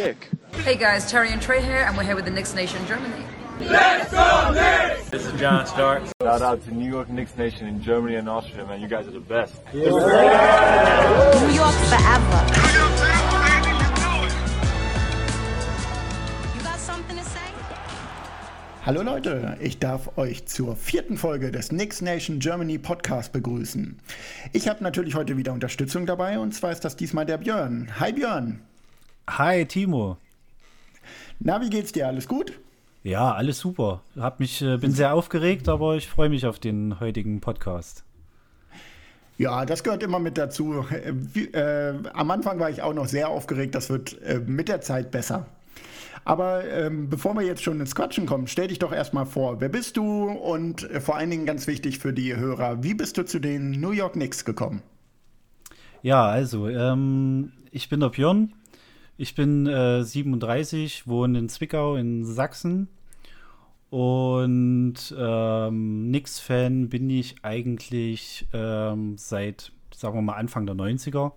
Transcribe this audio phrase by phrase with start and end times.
[0.00, 0.30] dick.
[0.64, 3.22] Hey guys, Terry and Trey here, and we're here with the Knicks Nation Germany.
[3.60, 5.10] Let's go Knicks!
[5.10, 6.04] This is John Stark.
[6.22, 8.80] Shout out to New York Knicks Nation in Germany and Austria, man.
[8.80, 9.52] You guys are the best.
[9.74, 9.92] New York
[11.92, 12.38] forever.
[16.54, 17.52] You got something to say?
[18.86, 24.00] Hallo Leute, ich darf euch zur vierten Folge des Knicks Nation Germany Podcast begrüßen.
[24.54, 28.00] Ich habe natürlich heute wieder Unterstützung dabei und zwar ist das diesmal der Björn.
[28.00, 28.62] Hi Björn.
[29.38, 30.16] Hi Timo.
[31.38, 32.08] Na, wie geht's dir?
[32.08, 32.58] Alles gut?
[33.04, 34.02] Ja, alles super.
[34.18, 38.02] Hab mich, äh, bin sehr aufgeregt, aber ich freue mich auf den heutigen Podcast.
[39.38, 40.84] Ja, das gehört immer mit dazu.
[40.90, 44.68] Äh, wie, äh, am Anfang war ich auch noch sehr aufgeregt, das wird äh, mit
[44.68, 45.46] der Zeit besser.
[46.24, 49.68] Aber ähm, bevor wir jetzt schon ins Quatschen kommen, stell dich doch erstmal vor, wer
[49.68, 53.38] bist du und vor allen Dingen ganz wichtig für die Hörer, wie bist du zu
[53.38, 54.82] den New York Knicks gekommen?
[56.02, 58.52] Ja, also, ähm, ich bin der Björn,
[59.20, 62.88] ich bin äh, 37, wohne in Zwickau in Sachsen
[63.90, 71.32] und ähm, Knicks-Fan bin ich eigentlich ähm, seit, sagen wir mal, Anfang der 90er.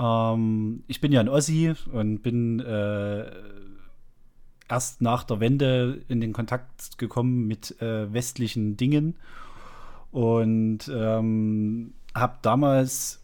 [0.00, 3.30] Ähm, ich bin ja ein Ossi und bin äh,
[4.68, 9.14] erst nach der Wende in den Kontakt gekommen mit äh, westlichen Dingen
[10.10, 13.19] und ähm, habe damals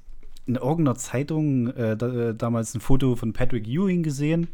[0.47, 4.48] in irgendeiner Zeitung äh, da, äh, damals ein Foto von Patrick Ewing gesehen,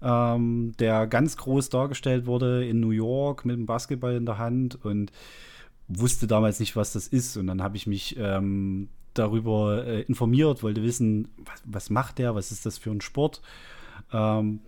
[0.00, 4.84] ähm, der ganz groß dargestellt wurde in New York mit dem Basketball in der Hand
[4.84, 5.12] und
[5.88, 7.36] wusste damals nicht, was das ist.
[7.36, 12.34] Und dann habe ich mich ähm, darüber äh, informiert, wollte wissen, was, was, macht der,
[12.34, 13.42] was ist das für ein Sport.
[14.12, 14.60] Ähm,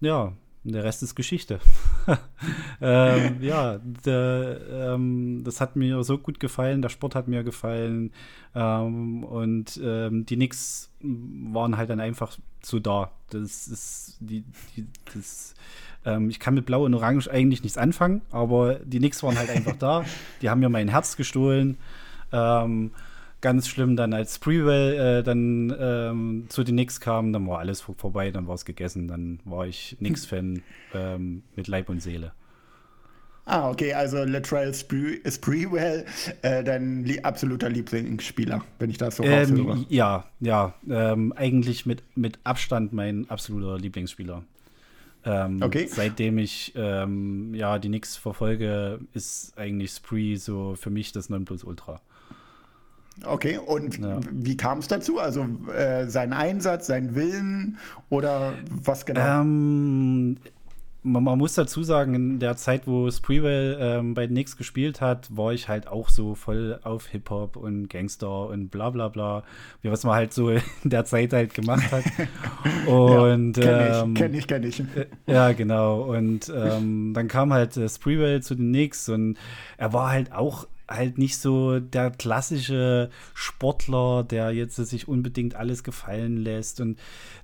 [0.00, 0.32] ja,
[0.72, 1.60] der Rest ist Geschichte.
[2.80, 8.12] ähm, ja, der, ähm, das hat mir so gut gefallen, der Sport hat mir gefallen
[8.54, 13.12] ähm, und ähm, die Knicks waren halt dann einfach so da.
[13.28, 15.54] Das ist die, die das,
[16.06, 19.50] ähm, ich kann mit Blau und Orange eigentlich nichts anfangen, aber die Knicks waren halt
[19.50, 20.04] einfach da.
[20.40, 21.76] Die haben mir mein Herz gestohlen.
[23.44, 27.82] Ganz schlimm dann, als Sprewell äh, dann ähm, zu den Knicks kam, dann war alles
[27.82, 30.62] vor vorbei, dann war es gegessen, dann war ich Knicks-Fan
[30.94, 32.32] ähm, mit Leib und Seele.
[33.44, 36.06] Ah, okay, also Latrell Sprewell,
[36.40, 39.84] äh, dein li absoluter Lieblingsspieler, wenn ich das so ähm, raushöre.
[39.90, 44.42] Ja, ja, ähm, eigentlich mit, mit Abstand mein absoluter Lieblingsspieler.
[45.26, 45.86] Ähm, okay.
[45.86, 52.00] Seitdem ich ähm, ja, die Knicks verfolge, ist eigentlich Spree so für mich das Nonplusultra.
[53.24, 54.18] Okay, und ja.
[54.30, 55.18] wie kam es dazu?
[55.18, 57.78] Also äh, sein Einsatz, sein Willen
[58.10, 59.40] oder was genau?
[59.40, 60.36] Ähm,
[61.04, 65.00] man, man, muss dazu sagen, in der Zeit, wo Spreewell ähm, bei den Knicks gespielt
[65.00, 69.44] hat, war ich halt auch so voll auf Hip-Hop und Gangster und bla bla bla,
[69.82, 72.04] wie was man halt so in der Zeit halt gemacht hat.
[72.86, 74.96] Und ja, kenn ich, kenn ich, kenn ich.
[74.96, 76.02] Äh, ja, genau.
[76.02, 79.36] Und ähm, dann kam halt äh, Spreewell zu den Knicks und
[79.76, 85.82] er war halt auch halt nicht so der klassische Sportler, der jetzt sich unbedingt alles
[85.82, 86.98] gefallen lässt und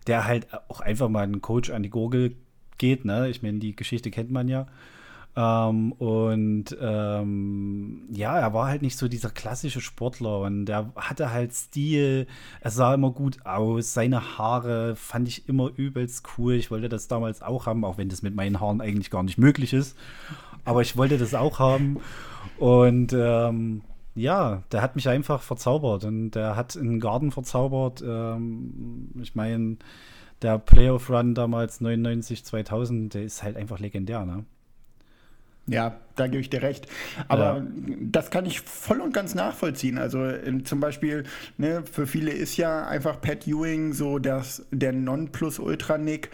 [0.07, 2.37] der halt auch einfach mal einen Coach an die Gurgel
[2.79, 3.05] geht.
[3.05, 3.29] Ne?
[3.29, 4.67] Ich meine, die Geschichte kennt man ja.
[5.37, 11.31] Ähm, und ähm, ja, er war halt nicht so dieser klassische Sportler und er hatte
[11.31, 12.27] halt Stil,
[12.61, 16.55] er sah immer gut aus, seine Haare fand ich immer übelst cool.
[16.55, 19.39] Ich wollte das damals auch haben, auch wenn das mit meinen Haaren eigentlich gar nicht
[19.39, 19.97] möglich ist.
[20.65, 22.01] Aber ich wollte das auch haben.
[22.59, 23.83] Und ähm,
[24.15, 28.03] ja, der hat mich einfach verzaubert und der hat einen Garten verzaubert.
[28.07, 29.77] Ähm, ich meine,
[30.43, 34.45] der Playoff-Run damals 99, 2000, der ist halt einfach legendär, ne?
[35.71, 36.87] Ja, da gebe ich dir recht.
[37.29, 37.67] Aber ja.
[38.01, 39.99] das kann ich voll und ganz nachvollziehen.
[39.99, 41.23] Also in, zum Beispiel,
[41.59, 46.31] ne, für viele ist ja einfach Pat Ewing so das, der Nonplusultra-Nick.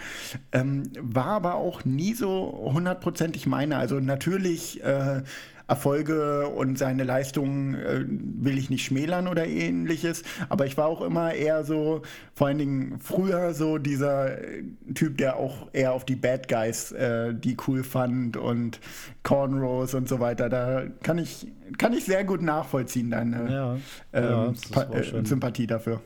[0.52, 3.76] Ähm, war aber auch nie so hundertprozentig meine.
[3.76, 5.22] Also natürlich äh,
[5.68, 10.22] Erfolge und seine Leistungen äh, will ich nicht schmälern oder ähnliches.
[10.48, 12.02] Aber ich war auch immer eher so,
[12.34, 14.62] vor allen Dingen früher so dieser äh,
[14.94, 18.80] Typ, der auch eher auf die Bad Guys, äh, die cool fand und
[19.24, 20.48] Cornrows und so weiter.
[20.48, 21.48] Da kann ich,
[21.78, 23.76] kann ich sehr gut nachvollziehen, deine ja,
[24.12, 26.00] ähm, ja, äh, Sympathie dafür.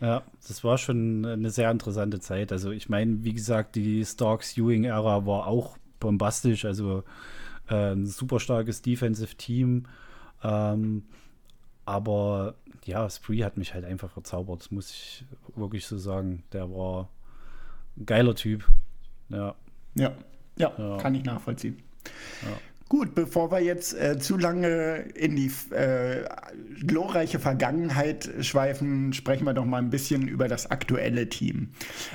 [0.00, 2.52] Ja, das war schon eine sehr interessante Zeit.
[2.52, 6.64] Also ich meine, wie gesagt, die Starks-Ewing-Ära war auch bombastisch.
[6.64, 7.02] Also
[7.68, 9.86] äh, ein super starkes Defensive Team.
[10.42, 11.04] Ähm,
[11.84, 12.54] aber
[12.84, 15.24] ja, Spree hat mich halt einfach verzaubert, muss ich
[15.56, 16.42] wirklich so sagen.
[16.52, 17.08] Der war
[17.96, 18.66] ein geiler Typ.
[19.30, 19.54] Ja.
[19.94, 20.12] Ja,
[20.56, 20.96] ja, ja.
[20.98, 21.82] kann ich nachvollziehen.
[22.42, 22.58] Ja.
[22.88, 26.24] Gut, bevor wir jetzt äh, zu lange in die äh,
[26.86, 31.68] glorreiche Vergangenheit schweifen, sprechen wir doch mal ein bisschen über das aktuelle Team.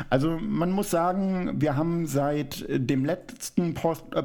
[0.09, 4.23] Also man muss sagen, wir haben seit dem letzten Post, äh,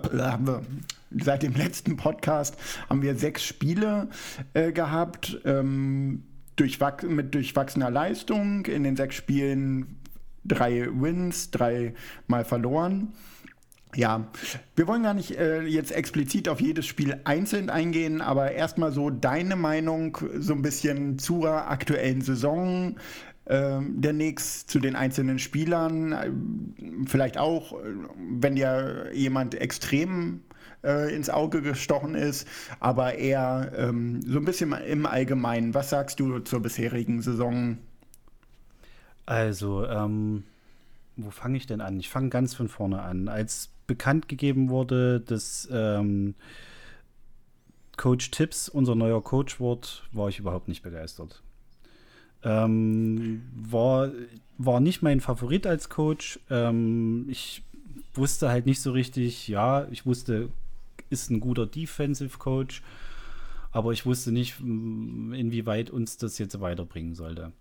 [1.23, 2.57] seit dem letzten Podcast
[2.89, 4.09] haben wir sechs Spiele
[4.55, 5.39] äh, gehabt.
[5.45, 6.23] Ähm,
[6.57, 8.65] durchwach mit durchwachsener Leistung.
[8.65, 9.99] In den sechs Spielen
[10.45, 11.95] drei Wins, drei
[12.27, 13.13] Mal verloren.
[13.95, 14.29] Ja,
[14.77, 19.09] wir wollen gar nicht äh, jetzt explizit auf jedes Spiel einzeln eingehen, aber erstmal so
[19.09, 22.97] deine Meinung so ein bisschen zur aktuellen Saison
[23.47, 26.13] äh, der Knicks, zu den einzelnen Spielern.
[26.13, 26.31] Äh,
[27.07, 30.43] vielleicht auch, äh, wenn dir jemand extrem
[30.85, 32.47] äh, ins Auge gestochen ist,
[32.81, 35.73] aber eher ähm, so ein bisschen im Allgemeinen.
[35.75, 37.79] Was sagst du zur bisherigen Saison?
[39.25, 40.45] Also, ähm,
[41.17, 41.99] wo fange ich denn an?
[41.99, 43.29] Ich fange ganz von vorne an.
[43.29, 46.37] Als bekannt gegeben wurde, dass ähm,
[47.97, 51.43] Coach Tips unser neuer Coach wird, war ich überhaupt nicht begeistert.
[52.45, 54.13] Ähm, war,
[54.59, 56.39] war nicht mein Favorit als Coach.
[56.49, 57.65] Ähm, ich
[58.15, 60.51] wusste halt nicht so richtig, ja, ich wusste,
[61.11, 62.83] ist ein guter Defensive Coach,
[63.73, 67.53] aber ich wusste nicht, inwieweit uns das jetzt weiterbringen sollte.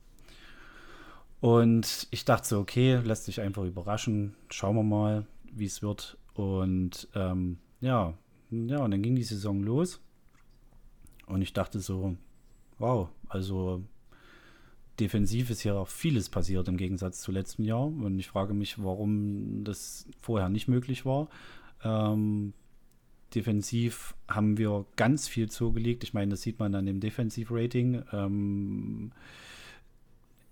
[1.39, 5.25] Und ich dachte so, okay, lass dich einfach überraschen, schauen wir mal,
[5.59, 6.17] wie es wird.
[6.33, 8.13] Und ähm, ja,
[8.51, 10.01] ja, und dann ging die Saison los.
[11.25, 12.15] Und ich dachte so,
[12.79, 13.83] wow, also
[14.99, 17.85] defensiv ist ja auch vieles passiert im Gegensatz zu letztem Jahr.
[17.85, 21.27] Und ich frage mich, warum das vorher nicht möglich war.
[21.83, 22.53] Ähm,
[23.35, 26.03] defensiv haben wir ganz viel zugelegt.
[26.03, 28.03] Ich meine, das sieht man an dem Defensiv-Rating.
[28.11, 29.11] Ähm,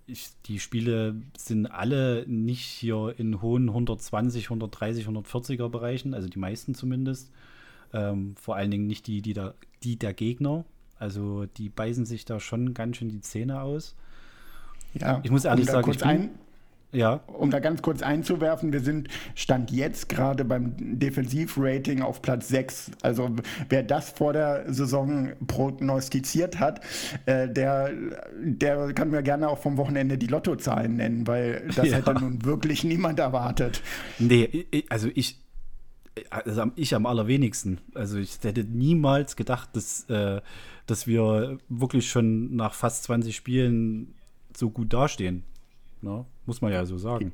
[0.06, 6.38] ich, die Spiele sind alle nicht hier in hohen 120, 130, 140er Bereichen, also die
[6.38, 7.32] meisten zumindest.
[7.92, 10.64] Ähm, vor allen Dingen nicht die, die der, die der Gegner.
[10.98, 13.96] Also die beißen sich da schon ganz schön die Zähne aus.
[14.94, 16.30] Ja, ich muss ehrlich sagen, ich bin, ein,
[16.92, 17.20] ja.
[17.26, 22.92] Um da ganz kurz einzuwerfen, wir sind Stand jetzt gerade beim Defensivrating auf Platz 6.
[23.02, 23.30] Also
[23.68, 26.80] wer das vor der Saison prognostiziert hat,
[27.26, 27.90] äh, der,
[28.40, 31.96] der kann mir gerne auch vom Wochenende die Lottozahlen nennen, weil das ja.
[31.96, 33.82] hätte nun wirklich niemand erwartet.
[34.18, 35.40] Nee, also ich,
[36.30, 37.78] also ich am allerwenigsten.
[37.94, 40.40] Also ich hätte niemals gedacht, dass, äh,
[40.86, 44.14] dass wir wirklich schon nach fast 20 Spielen
[44.56, 45.44] so gut dastehen.
[46.00, 46.24] Ne?
[46.46, 47.32] Muss man ja so sagen.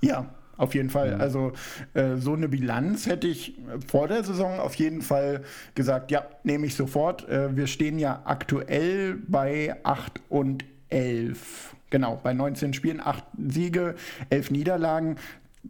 [0.00, 1.14] Ja, auf jeden Fall.
[1.14, 1.52] Also
[1.94, 3.58] äh, so eine Bilanz hätte ich
[3.88, 5.42] vor der Saison auf jeden Fall
[5.74, 7.28] gesagt, ja, nehme ich sofort.
[7.28, 11.74] Äh, wir stehen ja aktuell bei 8 und 11.
[11.90, 13.94] Genau, bei 19 Spielen, 8 Siege,
[14.30, 15.16] 11 Niederlagen.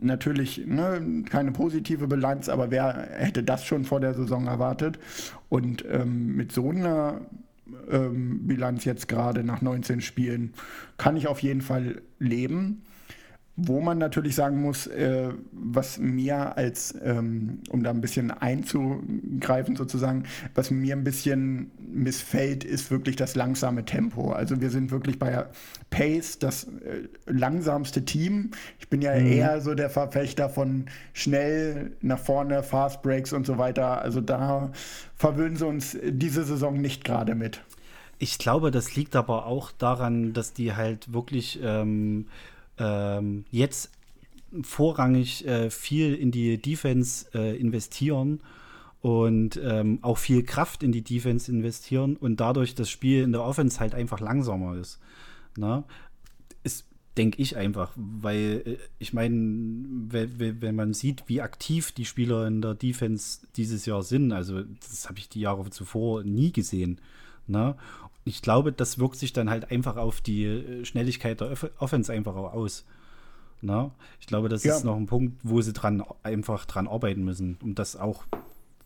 [0.00, 4.98] Natürlich ne, keine positive Bilanz, aber wer hätte das schon vor der Saison erwartet?
[5.48, 7.20] Und ähm, mit so einer
[7.90, 10.52] ähm, Bilanz jetzt gerade nach 19 Spielen,
[10.96, 12.82] kann ich auf jeden Fall leben.
[13.64, 19.76] Wo man natürlich sagen muss, äh, was mir als, ähm, um da ein bisschen einzugreifen
[19.76, 20.24] sozusagen,
[20.54, 24.32] was mir ein bisschen missfällt, ist wirklich das langsame Tempo.
[24.32, 25.46] Also wir sind wirklich bei
[25.90, 28.50] Pace das äh, langsamste Team.
[28.80, 29.26] Ich bin ja mhm.
[29.26, 34.02] eher so der Verfechter von schnell nach vorne, Fast Breaks und so weiter.
[34.02, 34.72] Also da
[35.14, 37.60] verwöhnen sie uns diese Saison nicht gerade mit.
[38.18, 42.26] Ich glaube, das liegt aber auch daran, dass die halt wirklich ähm,
[42.78, 43.90] ähm, jetzt
[44.62, 48.40] vorrangig äh, viel in die Defense äh, investieren
[49.00, 53.42] und ähm, auch viel Kraft in die Defense investieren und dadurch das Spiel in der
[53.42, 55.00] Offense halt einfach langsamer ist.
[55.56, 55.84] Na?
[56.62, 56.86] Ist,
[57.16, 59.34] denke ich einfach, weil äh, ich meine,
[60.08, 64.62] wenn, wenn man sieht, wie aktiv die Spieler in der Defense dieses Jahr sind, also
[64.62, 67.00] das habe ich die Jahre zuvor nie gesehen.
[67.48, 67.76] Na?
[68.24, 72.36] Ich glaube, das wirkt sich dann halt einfach auf die äh, Schnelligkeit der Offense einfach
[72.36, 72.84] auch aus.
[73.60, 73.92] Na?
[74.20, 74.76] Ich glaube, das ja.
[74.76, 78.24] ist noch ein Punkt, wo sie dran einfach dran arbeiten müssen, um das auch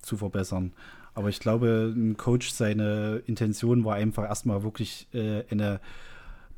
[0.00, 0.72] zu verbessern.
[1.14, 5.80] Aber ich glaube, ein Coach, seine Intention war einfach erstmal wirklich äh, eine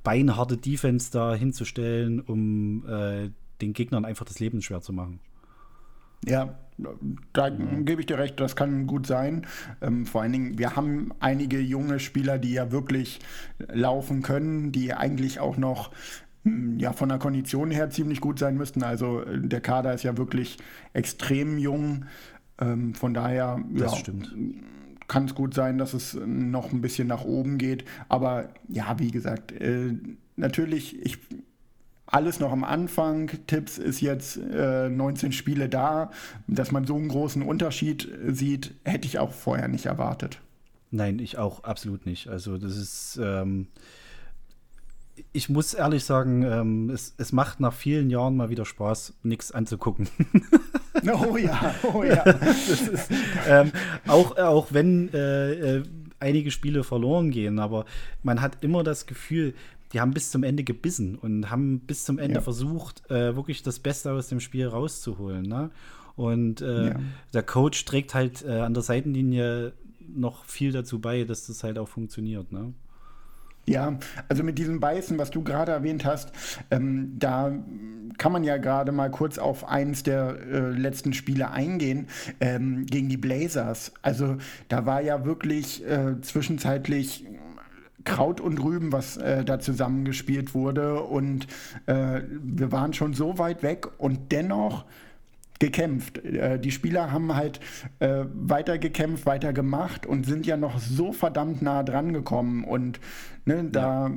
[0.03, 3.31] beinharte Defense da hinzustellen, um äh,
[3.61, 5.21] den Gegnern einfach das Leben schwer zu machen.
[6.27, 6.59] Ja,
[7.33, 7.85] da mhm.
[7.85, 9.47] gebe ich dir recht, das kann gut sein.
[9.81, 13.19] Ähm, vor allen Dingen, wir haben einige junge Spieler, die ja wirklich
[13.59, 15.91] laufen können, die eigentlich auch noch
[16.45, 18.83] hm, ja, von der Kondition her ziemlich gut sein müssten.
[18.83, 20.59] Also äh, der Kader ist ja wirklich
[20.93, 22.05] extrem jung.
[22.61, 23.93] Ähm, von daher ja,
[25.09, 27.85] kann es gut sein, dass es noch ein bisschen nach oben geht.
[28.09, 29.95] Aber ja, wie gesagt, äh,
[30.37, 31.19] natürlich, ich
[32.11, 33.31] alles noch am Anfang.
[33.47, 36.11] Tipps ist jetzt äh, 19 Spiele da.
[36.47, 40.41] Dass man so einen großen Unterschied sieht, hätte ich auch vorher nicht erwartet.
[40.91, 42.29] Nein, ich auch absolut nicht.
[42.29, 43.69] Also das ist, ähm,
[45.33, 49.53] ich muss ehrlich sagen, ähm, es, es macht nach vielen Jahren mal wieder Spaß, nichts
[49.53, 50.09] anzugucken.
[51.07, 52.23] Oh ja, oh ja.
[52.23, 53.09] ist,
[53.47, 53.71] ähm,
[54.09, 55.83] auch, auch wenn äh, äh,
[56.19, 57.85] einige Spiele verloren gehen, aber
[58.25, 59.55] man hat immer das Gefühl,
[59.93, 62.41] die haben bis zum Ende gebissen und haben bis zum Ende Ja.
[62.41, 65.43] versucht, äh, wirklich das Beste aus dem Spiel rauszuholen.
[65.47, 65.71] Ne?
[66.17, 66.97] Und äh, Ja.
[67.33, 69.73] der Coach trägt halt äh, an der Seitenlinie
[70.09, 72.51] noch viel dazu bei, dass das halt auch funktioniert.
[72.53, 72.73] Ne?
[73.67, 73.99] Ja,
[74.31, 76.33] also mit diesem Beißen, was du gerade erwähnt hast,
[76.71, 77.53] ähm, da
[78.17, 82.07] kann man ja gerade mal kurz auf eins der äh, letzten Spiele eingehen,
[82.41, 83.93] ähm, gegen die Blazers.
[84.01, 87.27] Also da war ja wirklich äh, zwischenzeitlich
[88.09, 91.03] Kraut und Rüben, was äh, da zusammengespielt wurde.
[91.03, 91.47] Und
[91.87, 94.87] äh, wir waren schon so weit weg und dennoch
[95.59, 96.25] gekämpft.
[96.25, 97.61] Äh, die Spieler haben halt
[97.99, 102.65] äh, weiter gekämpft, weiter gemacht und sind ja noch so verdammt nah dran gekommen.
[102.65, 102.99] Und
[103.45, 104.11] ne, da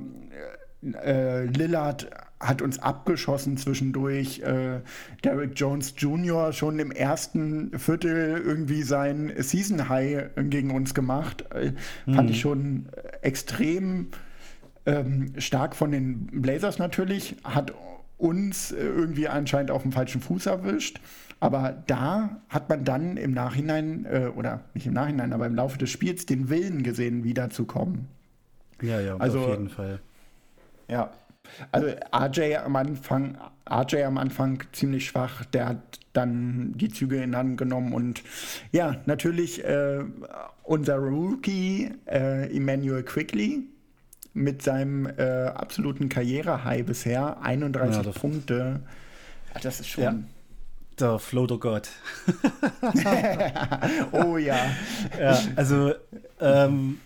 [1.03, 2.09] äh, Lillard
[2.41, 4.39] hat uns abgeschossen zwischendurch.
[4.41, 4.79] Äh,
[5.23, 6.51] Derrick Jones Jr.
[6.53, 11.45] schon im ersten Viertel irgendwie sein Season High gegen uns gemacht.
[11.53, 11.73] Äh,
[12.11, 12.87] Fand ich schon
[13.21, 14.07] extrem
[14.85, 17.35] ähm, stark von den Blazers natürlich.
[17.43, 17.73] Hat
[18.17, 20.99] uns äh, irgendwie anscheinend auf dem falschen Fuß erwischt.
[21.39, 25.77] Aber da hat man dann im Nachhinein, äh, oder nicht im Nachhinein, aber im Laufe
[25.77, 28.07] des Spiels den Willen gesehen, wiederzukommen.
[28.81, 29.99] Ja, ja, Also- auf jeden Fall.
[30.87, 31.11] Ja.
[31.71, 33.37] Also RJ am Anfang,
[33.69, 38.21] RJ am Anfang ziemlich schwach, der hat dann die Züge in Hand genommen und
[38.71, 40.03] ja, natürlich äh,
[40.63, 43.63] unser Rookie äh, Emmanuel Quickly
[44.33, 48.79] mit seinem äh, absoluten Karriere-High bisher, 31 Ja, das- Punkte.
[49.53, 50.03] Ja, Das ist schon.
[50.03, 50.15] Ja.
[50.99, 51.89] Der Floater-Gott.
[54.11, 54.57] Oh ja.
[55.19, 55.93] Ja, also,
[56.39, 56.99] ähm,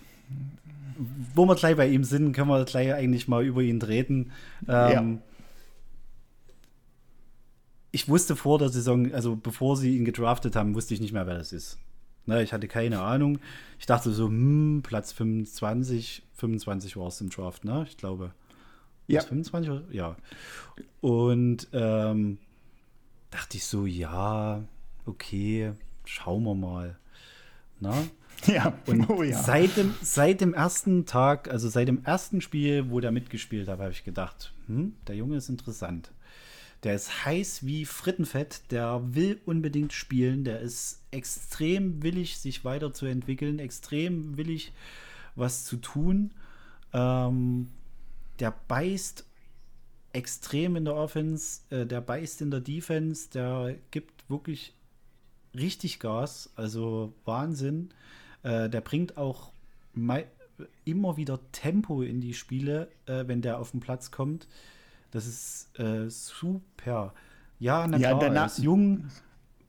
[1.34, 4.32] wo wir gleich bei ihm sind, können wir gleich eigentlich mal über ihn reden.
[4.68, 5.20] Ähm,
[7.96, 11.26] Ich wusste vor der Saison, also bevor sie ihn gedraftet haben, wusste ich nicht mehr,
[11.26, 11.78] wer das ist.
[12.26, 13.38] Ne, ich hatte keine Ahnung.
[13.78, 17.86] Ich dachte so, hm, Platz 25, 25 war es im Draft, ne?
[17.88, 18.32] Ich glaube.
[19.06, 19.20] Ja.
[19.20, 19.70] Was, 25?
[19.70, 19.82] oder?
[19.92, 20.16] Ja.
[21.00, 22.36] Und ähm,
[23.30, 24.62] dachte ich so, ja,
[25.06, 25.72] okay,
[26.04, 26.98] schauen wir mal.
[27.80, 27.94] Na?
[28.52, 29.42] Ja, Und oh ja.
[29.42, 33.80] seit, dem, seit dem ersten Tag, also seit dem ersten Spiel, wo der mitgespielt hat,
[33.80, 36.12] habe ich gedacht, hm, der Junge ist interessant.
[36.82, 43.58] Der ist heiß wie Frittenfett, der will unbedingt spielen, der ist extrem willig, sich weiterzuentwickeln,
[43.58, 44.72] extrem willig,
[45.34, 46.32] was zu tun.
[46.92, 47.68] Ähm,
[48.38, 49.24] der beißt
[50.12, 54.74] extrem in der Offense, äh, der beißt in der Defense, der gibt wirklich
[55.54, 57.90] richtig Gas, also Wahnsinn.
[58.46, 59.50] Äh, der bringt auch
[60.84, 64.46] immer wieder Tempo in die Spiele, äh, wenn der auf den Platz kommt.
[65.10, 67.12] Das ist äh, super.
[67.58, 69.06] Ja, na Ja, klar, der Na- er ist jung.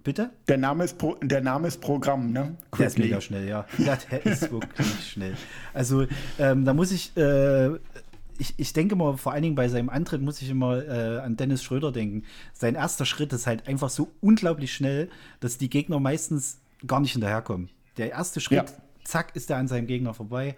[0.04, 0.30] Bitte?
[0.48, 2.56] Der Name ist, Pro, der Name ist Programm, ne?
[2.78, 3.10] Der ist Quickly.
[3.10, 3.66] mega schnell, ja.
[3.78, 5.36] Ja, der ist wirklich schnell.
[5.74, 6.06] Also,
[6.40, 7.74] ähm, da muss ich, äh,
[8.38, 11.36] ich, ich denke mal, vor allen Dingen bei seinem Antritt muss ich immer äh, an
[11.36, 12.24] Dennis Schröder denken.
[12.54, 15.10] Sein erster Schritt ist halt einfach so unglaublich schnell,
[15.42, 17.70] dass die Gegner meistens gar nicht hinterherkommen.
[17.98, 18.66] Der erste Schritt, Ja.
[19.04, 20.56] zack, ist er an seinem Gegner vorbei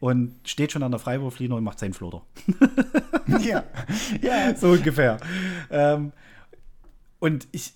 [0.00, 2.22] und steht schon an der Freiwurflinie und macht seinen Floater.
[3.40, 3.62] Ja,
[4.20, 4.56] ja.
[4.56, 5.18] so ungefähr.
[5.70, 6.12] Ähm,
[7.20, 7.74] und ich,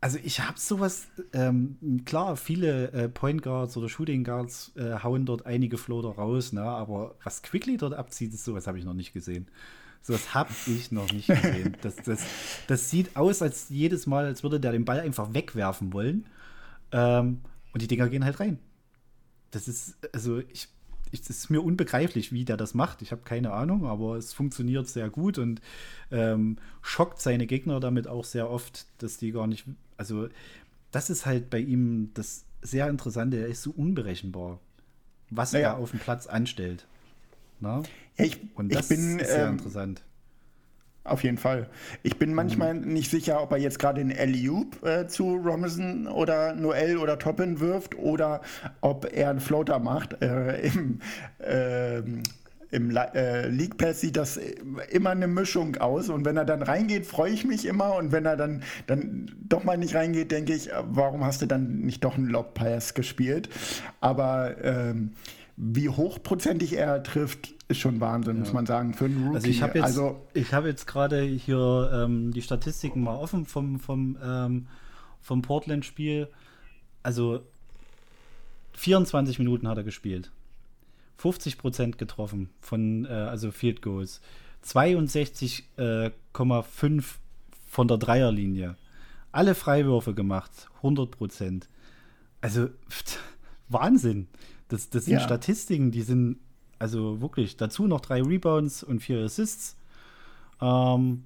[0.00, 5.26] also ich habe sowas, ähm, klar, viele äh, Point Guards oder Shooting Guards äh, hauen
[5.26, 6.62] dort einige Floater raus, ne?
[6.62, 9.48] aber was Quickly dort abzieht, ist sowas habe ich noch nicht gesehen.
[10.02, 11.76] Sowas habe ich noch nicht gesehen.
[11.82, 12.22] Das, das,
[12.68, 16.26] das sieht aus, als jedes Mal, als würde der den Ball einfach wegwerfen wollen.
[16.92, 17.40] Ähm,
[17.74, 18.58] und die Dinger gehen halt rein.
[19.50, 20.68] Das ist, also ich,
[21.10, 23.02] ich, es ist mir unbegreiflich, wie der das macht.
[23.02, 25.60] Ich habe keine Ahnung, aber es funktioniert sehr gut und
[26.10, 29.66] ähm, schockt seine Gegner damit auch sehr oft, dass die gar nicht.
[29.96, 30.28] Also,
[30.90, 33.36] das ist halt bei ihm das sehr Interessante.
[33.36, 34.58] Er ist so unberechenbar,
[35.30, 35.72] was Naja.
[35.72, 36.86] er auf dem Platz anstellt.
[37.60, 37.82] Na?
[38.16, 40.02] Ja, ich, Und ich das bin ist sehr ähm, interessant.
[41.04, 41.68] Auf jeden Fall.
[42.02, 46.54] Ich bin manchmal nicht sicher, ob er jetzt gerade den Alley-Oop äh, zu Robinson oder
[46.54, 48.40] Noel oder Toppin wirft oder
[48.80, 50.22] ob er einen Floater macht.
[50.22, 51.00] Äh, Im,
[51.40, 52.22] ähm,
[52.70, 54.40] im äh, League Pass sieht das
[54.90, 58.26] immer eine Mischung aus und wenn er dann reingeht, freue ich mich immer und wenn
[58.26, 62.16] er dann, dann doch mal nicht reingeht, denke ich, warum hast du dann nicht doch
[62.16, 63.48] einen Lob Pass gespielt?
[64.00, 65.12] Aber ähm,
[65.56, 68.40] wie hochprozentig er trifft, ist schon Wahnsinn, ja.
[68.40, 69.36] muss man sagen, für einen Rookie.
[69.36, 73.78] Also ich habe jetzt, also, hab jetzt gerade hier ähm, die Statistiken mal offen vom,
[73.78, 74.66] vom, ähm,
[75.20, 76.28] vom Portland-Spiel.
[77.02, 77.40] Also
[78.74, 80.32] 24 Minuten hat er gespielt.
[81.18, 84.20] 50 Prozent getroffen von, äh, also Field Goals.
[84.64, 87.02] 62,5 äh,
[87.66, 88.76] von der Dreierlinie.
[89.30, 91.68] Alle Freiwürfe gemacht, 100 Prozent.
[92.40, 92.68] Also
[93.68, 94.28] Wahnsinn.
[94.68, 95.20] Das, das sind ja.
[95.20, 96.38] Statistiken, die sind
[96.78, 99.76] also wirklich dazu noch drei Rebounds und vier Assists.
[100.60, 101.24] Ähm,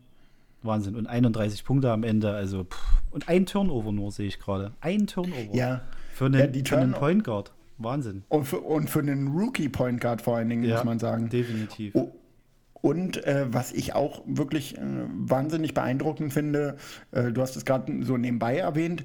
[0.62, 0.96] Wahnsinn.
[0.96, 2.32] Und 31 Punkte am Ende.
[2.32, 2.78] Also, pff.
[3.10, 4.72] und ein Turnover nur sehe ich gerade.
[4.80, 5.54] Ein Turnover.
[5.54, 5.82] Ja.
[6.12, 7.52] Für einen, ja, für einen Point Guard.
[7.78, 8.24] Wahnsinn.
[8.28, 11.28] Und für, und für einen Rookie Point Guard vor allen Dingen, ja, muss man sagen.
[11.28, 11.94] Definitiv.
[11.94, 12.12] Oh.
[12.80, 16.76] Und äh, was ich auch wirklich äh, wahnsinnig beeindruckend finde,
[17.12, 19.04] äh, du hast es gerade so nebenbei erwähnt,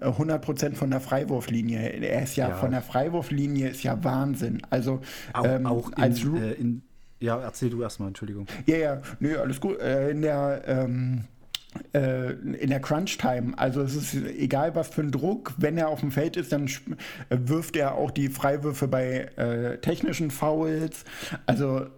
[0.00, 1.78] 100% äh, von der Freiwurflinie.
[1.78, 4.62] Er ist ja, ja, von der Freiwurflinie ist ja Wahnsinn.
[4.70, 5.00] Also
[5.32, 6.82] auch, ähm, auch in, als äh, in,
[7.20, 8.46] ja, erzähl du erstmal, Entschuldigung.
[8.66, 9.78] Ja, ja, nö, alles gut.
[9.80, 11.33] Äh, in der ähm, äh,
[11.92, 13.56] in der Crunch-Time.
[13.56, 16.66] Also es ist egal, was für ein Druck, wenn er auf dem Feld ist, dann
[16.66, 21.04] äh, wirft er auch die Freiwürfe bei äh, technischen Fouls.
[21.46, 21.88] Also äh,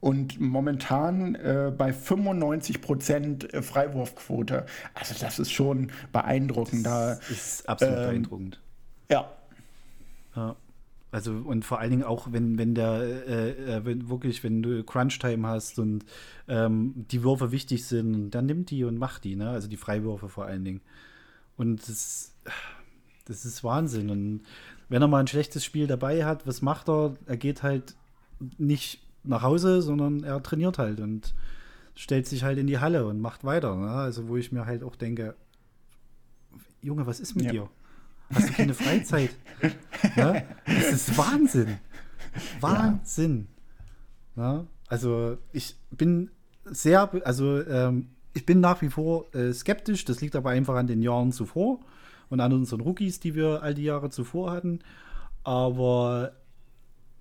[0.00, 4.66] und momentan äh, bei 95 Prozent Freiwurfquote.
[4.94, 6.86] Also das ist schon beeindruckend.
[6.86, 8.60] Das da, ist absolut ähm, beeindruckend.
[9.10, 9.30] Ja.
[10.36, 10.56] ja.
[11.14, 14.82] Also und vor allen Dingen auch, wenn, wenn der, äh, äh, wenn wirklich, wenn du
[14.82, 16.04] Crunch-Time hast und
[16.48, 19.50] ähm, die Würfe wichtig sind, dann nimmt die und macht die, ne?
[19.50, 20.80] Also die Freiwürfe vor allen Dingen.
[21.56, 22.34] Und das,
[23.26, 24.10] das ist Wahnsinn.
[24.10, 24.40] Und
[24.88, 27.14] wenn er mal ein schlechtes Spiel dabei hat, was macht er?
[27.26, 27.94] Er geht halt
[28.58, 31.32] nicht nach Hause, sondern er trainiert halt und
[31.94, 33.76] stellt sich halt in die Halle und macht weiter.
[33.76, 33.88] Ne?
[33.88, 35.36] Also wo ich mir halt auch denke,
[36.82, 37.52] Junge, was ist mit ja.
[37.52, 37.70] dir?
[38.32, 39.30] Hast du keine Freizeit?
[40.16, 40.42] Ja?
[40.66, 41.78] Das ist Wahnsinn.
[42.60, 43.48] Wahnsinn.
[44.36, 44.66] Ja.
[44.88, 46.30] Also ich bin
[46.64, 50.04] sehr, also ähm, ich bin nach wie vor äh, skeptisch.
[50.04, 51.80] Das liegt aber einfach an den Jahren zuvor
[52.28, 54.80] und an unseren Rookies, die wir all die Jahre zuvor hatten.
[55.44, 56.32] Aber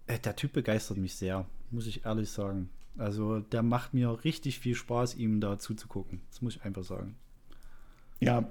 [0.07, 2.69] äh, der Typ begeistert mich sehr, muss ich ehrlich sagen.
[2.97, 6.21] Also der macht mir richtig viel Spaß, ihm da zuzugucken.
[6.29, 7.15] Das muss ich einfach sagen.
[8.19, 8.45] Ja,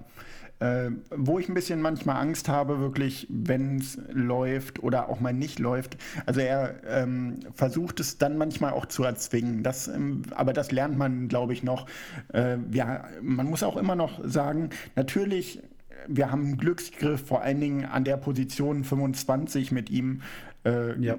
[0.62, 5.32] äh, wo ich ein bisschen manchmal Angst habe, wirklich, wenn es läuft oder auch mal
[5.32, 5.96] nicht läuft.
[6.24, 9.64] Also er ähm, versucht es dann manchmal auch zu erzwingen.
[9.64, 11.86] Das, ähm, aber das lernt man, glaube ich, noch.
[12.32, 15.60] Äh, ja, man muss auch immer noch sagen, natürlich,
[16.06, 20.22] wir haben einen Glücksgriff, vor allen Dingen an der Position 25 mit ihm.
[20.64, 21.16] Äh, ja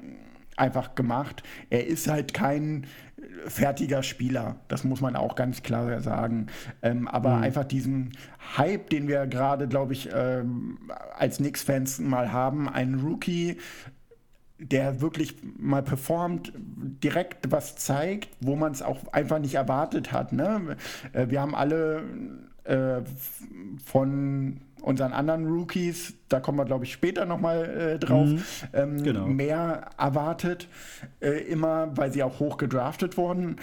[0.56, 1.44] einfach gemacht.
[1.70, 2.86] Er ist halt kein
[3.48, 6.48] fertiger Spieler, das muss man auch ganz klar sagen.
[6.82, 7.44] Ähm, aber mhm.
[7.44, 8.12] einfach diesen
[8.58, 10.78] Hype, den wir gerade, glaube ich, ähm,
[11.18, 13.58] als Knicks-Fans mal haben, ein Rookie,
[14.60, 20.32] der wirklich mal performt, direkt was zeigt, wo man es auch einfach nicht erwartet hat.
[20.32, 20.78] Ne?
[21.12, 22.04] Äh, wir haben alle
[22.64, 23.02] äh,
[23.84, 28.44] von unseren anderen Rookies, da kommen wir, glaube ich, später nochmal äh, drauf, mhm,
[28.74, 29.26] ähm, genau.
[29.28, 30.68] mehr erwartet,
[31.22, 33.56] äh, immer, weil sie auch hoch gedraftet wurden.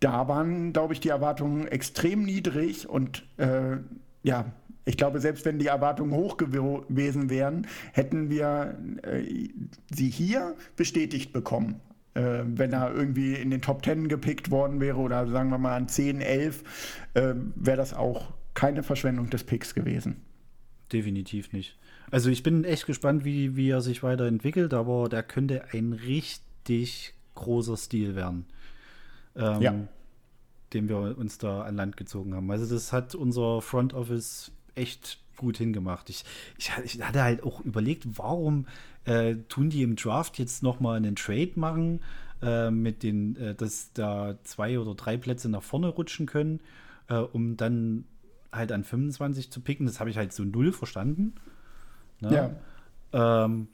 [0.00, 3.78] Da waren, glaube ich, die Erwartungen extrem niedrig und äh,
[4.22, 4.46] ja,
[4.84, 9.48] ich glaube, selbst wenn die Erwartungen hoch gewesen wären, hätten wir äh,
[9.92, 11.80] sie hier bestätigt bekommen.
[12.14, 15.76] Äh, wenn er irgendwie in den Top 10 gepickt worden wäre oder sagen wir mal
[15.76, 16.62] an 10, 11,
[17.14, 20.22] äh, wäre das auch keine Verschwendung des Picks gewesen
[20.92, 21.76] definitiv nicht.
[22.10, 27.14] Also ich bin echt gespannt, wie, wie er sich weiterentwickelt, aber der könnte ein richtig
[27.34, 28.46] großer Stil werden.
[29.36, 29.74] Ähm, ja.
[30.72, 32.50] Den wir uns da an Land gezogen haben.
[32.50, 36.10] Also das hat unser Front Office echt gut hingemacht.
[36.10, 36.24] Ich,
[36.58, 38.66] ich, ich hatte halt auch überlegt, warum
[39.04, 42.00] äh, tun die im Draft jetzt nochmal einen Trade machen,
[42.42, 46.60] äh, mit den, äh, dass da zwei oder drei Plätze nach vorne rutschen können,
[47.08, 48.04] äh, um dann
[48.52, 51.34] halt an 25 zu picken, das habe ich halt so null verstanden.
[52.20, 52.52] Ne?
[53.12, 53.44] Ja.
[53.44, 53.68] Ähm,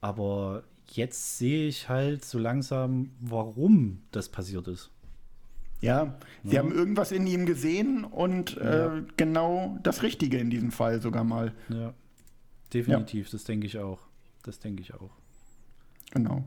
[0.00, 4.90] aber jetzt sehe ich halt so langsam, warum das passiert ist.
[5.80, 6.62] Ja, sie ja.
[6.62, 8.98] haben irgendwas in ihm gesehen und ja.
[8.98, 11.52] äh, genau das Richtige in diesem Fall sogar mal.
[11.68, 11.92] Ja,
[12.72, 13.32] definitiv, ja.
[13.32, 13.98] das denke ich auch.
[14.44, 15.10] Das denke ich auch.
[16.12, 16.44] Genau.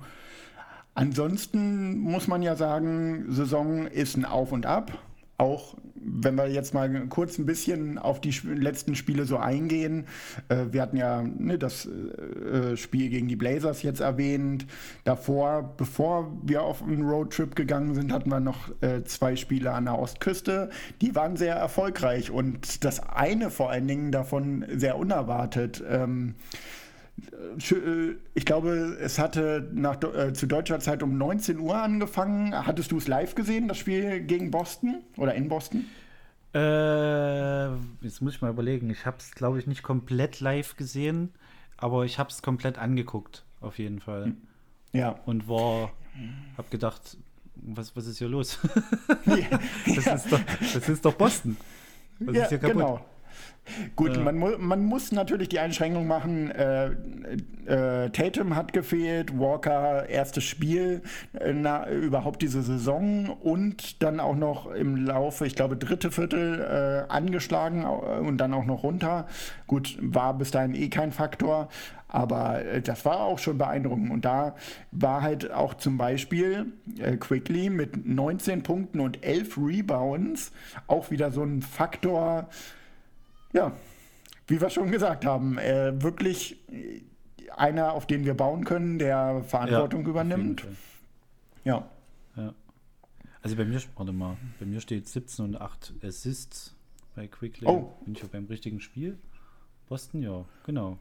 [0.94, 4.98] Ansonsten muss man ja sagen, Saison ist ein Auf und Ab
[5.38, 10.06] auch wenn wir jetzt mal kurz ein bisschen auf die letzten Spiele so eingehen,
[10.50, 14.68] äh, wir hatten ja ne, das äh, Spiel gegen die Blazers jetzt erwähnt.
[15.04, 19.86] Davor, bevor wir auf einen Roadtrip gegangen sind, hatten wir noch äh, zwei Spiele an
[19.86, 20.70] der Ostküste.
[21.02, 25.84] Die waren sehr erfolgreich und das eine vor allen Dingen davon sehr unerwartet.
[25.90, 26.85] Ähm, Äh,
[28.34, 32.54] ich glaube, es hatte nach, äh, zu deutscher Zeit um 19 Uhr angefangen.
[32.54, 35.86] Hattest du es live gesehen, das Spiel gegen Boston oder in Boston?
[36.54, 37.68] Äh,
[38.02, 38.90] jetzt muss ich mal überlegen.
[38.90, 41.34] Ich habe es, glaube ich, nicht komplett live gesehen,
[41.78, 44.26] aber ich habe es komplett angeguckt, auf jeden Fall.
[44.26, 44.38] Hm.
[44.94, 45.20] Ja.
[45.26, 45.92] Und war,
[46.58, 47.18] habe gedacht,
[47.56, 48.60] was, was ist hier los?
[49.26, 49.60] Ja.
[49.96, 50.42] das, ist doch,
[50.74, 51.58] das ist doch Boston.
[52.20, 52.76] Was ja, ist hier kaputt?
[52.76, 53.06] Genau.
[53.96, 54.24] Gut, ja.
[54.24, 56.52] man, mu man muss natürlich die Einschränkung machen.
[56.52, 56.92] Äh,
[57.66, 61.02] äh, Tatum hat gefehlt, Walker erstes Spiel
[61.34, 67.06] äh, na, überhaupt diese Saison und dann auch noch im Laufe, ich glaube, dritte Viertel
[67.10, 69.28] äh, angeschlagen äh, und dann auch noch runter.
[69.68, 71.70] Gut, war bis dahin eh kein Faktor,
[72.08, 74.12] aber äh, das war auch schon beeindruckend.
[74.12, 74.56] Und da
[74.92, 76.68] war halt auch zum Beispiel
[77.20, 80.52] Quickly mit 19 Punkten und 11 Rebounds
[80.88, 82.48] auch wieder so ein Faktor
[83.56, 83.72] ja,
[84.48, 86.58] wie wir schon gesagt haben, äh, wirklich
[87.56, 90.68] einer, auf den wir bauen können, der Verantwortung ja, übernimmt.
[91.64, 91.90] Ja.
[92.36, 92.54] ja.
[93.42, 96.76] Also bei mir, warte mal, bei mir steht 17 und 8 Assists
[97.16, 97.66] bei Quickly.
[97.66, 97.94] Oh.
[98.04, 99.18] Bin ich auch beim richtigen Spiel?
[99.88, 100.98] Boston, ja, genau.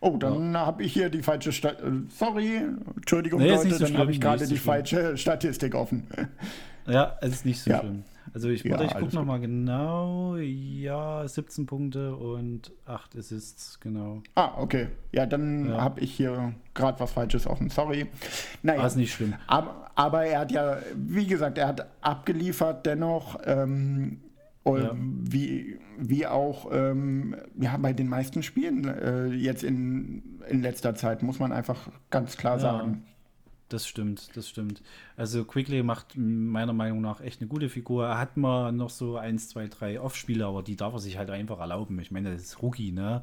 [0.00, 0.66] Oh, dann ja.
[0.66, 1.86] habe ich hier die falsche Statistik.
[1.86, 2.62] Äh, sorry,
[2.96, 6.06] Entschuldigung, nee, Leute, so dann habe ich gerade die so falsche Statistik offen.
[6.86, 8.04] Ja, es ist nicht so schlimm.
[8.38, 10.36] Also ich, ja, ich gucke nochmal genau.
[10.36, 14.22] Ja, 17 Punkte und 8 Assists, genau.
[14.36, 14.90] Ah, okay.
[15.10, 15.80] Ja, dann ja.
[15.80, 17.68] habe ich hier gerade was Falsches offen.
[17.68, 18.06] Sorry.
[18.62, 18.82] Naja.
[18.82, 19.34] Ah, ist nicht schlimm.
[19.48, 23.40] Aber, aber, er hat ja, wie gesagt, er hat abgeliefert dennoch.
[23.44, 24.20] Ähm,
[24.64, 24.92] ja.
[24.94, 31.24] wie, wie auch ähm, ja, bei den meisten Spielen äh, jetzt in, in letzter Zeit,
[31.24, 32.60] muss man einfach ganz klar ja.
[32.60, 33.02] sagen.
[33.68, 34.82] Das stimmt, das stimmt.
[35.16, 38.06] Also Quigley macht meiner Meinung nach echt eine gute Figur.
[38.06, 41.28] Er hat mal noch so eins, zwei, drei Off-Spiele, aber die darf er sich halt
[41.28, 41.98] einfach erlauben.
[42.00, 43.22] Ich meine, das ist Rookie, ne?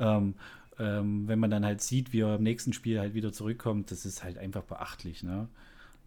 [0.00, 0.34] Ähm,
[0.78, 4.06] ähm, wenn man dann halt sieht, wie er im nächsten Spiel halt wieder zurückkommt, das
[4.06, 5.48] ist halt einfach beachtlich, ne?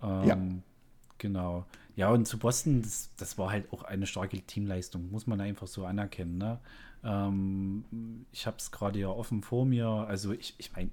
[0.02, 0.38] Ähm, ja.
[1.20, 1.66] Genau.
[1.96, 5.68] Ja, und zu Boston, das, das, war halt auch eine starke Teamleistung, muss man einfach
[5.68, 6.60] so anerkennen, ne?
[7.04, 9.88] Ähm, ich habe es gerade ja offen vor mir.
[9.88, 10.90] Also ich, ich meine,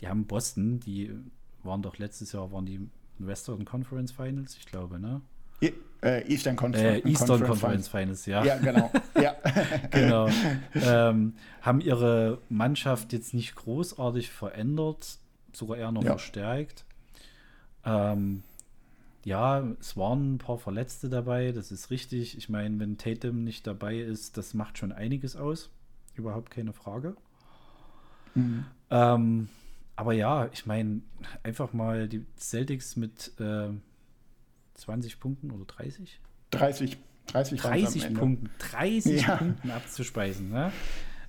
[0.00, 1.12] die haben Boston, die
[1.62, 2.80] waren doch letztes Jahr, waren die
[3.18, 5.20] Western Conference Finals, ich glaube, ne?
[5.60, 8.44] E äh, Eastern Confer äh, Eastern Conference, Conference Finals, ja.
[8.44, 8.92] Ja, genau.
[9.20, 9.34] ja.
[9.90, 10.28] genau.
[10.74, 15.18] Ähm, haben ihre Mannschaft jetzt nicht großartig verändert,
[15.52, 16.10] sogar eher noch ja.
[16.10, 16.84] verstärkt.
[17.84, 18.44] Ähm,
[19.24, 22.38] ja, es waren ein paar Verletzte dabei, das ist richtig.
[22.38, 25.70] Ich meine, wenn Tatum nicht dabei ist, das macht schon einiges aus.
[26.14, 27.16] Überhaupt keine Frage.
[28.34, 28.64] Mhm.
[28.90, 29.48] Ähm,
[29.98, 31.00] aber ja, ich meine,
[31.42, 33.70] einfach mal die Celtics mit äh,
[34.74, 36.20] 20 Punkten oder 30?
[36.52, 36.96] 30.
[37.26, 38.48] 30, 30 Punkten.
[38.60, 39.34] 30 ja.
[39.34, 40.50] Punkten abzuspeisen.
[40.50, 40.70] Ne?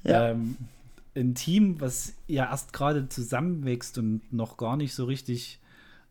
[0.04, 0.30] Ja.
[0.30, 0.56] Ähm,
[1.16, 5.60] ein Team, was ja erst gerade zusammenwächst und noch gar nicht so richtig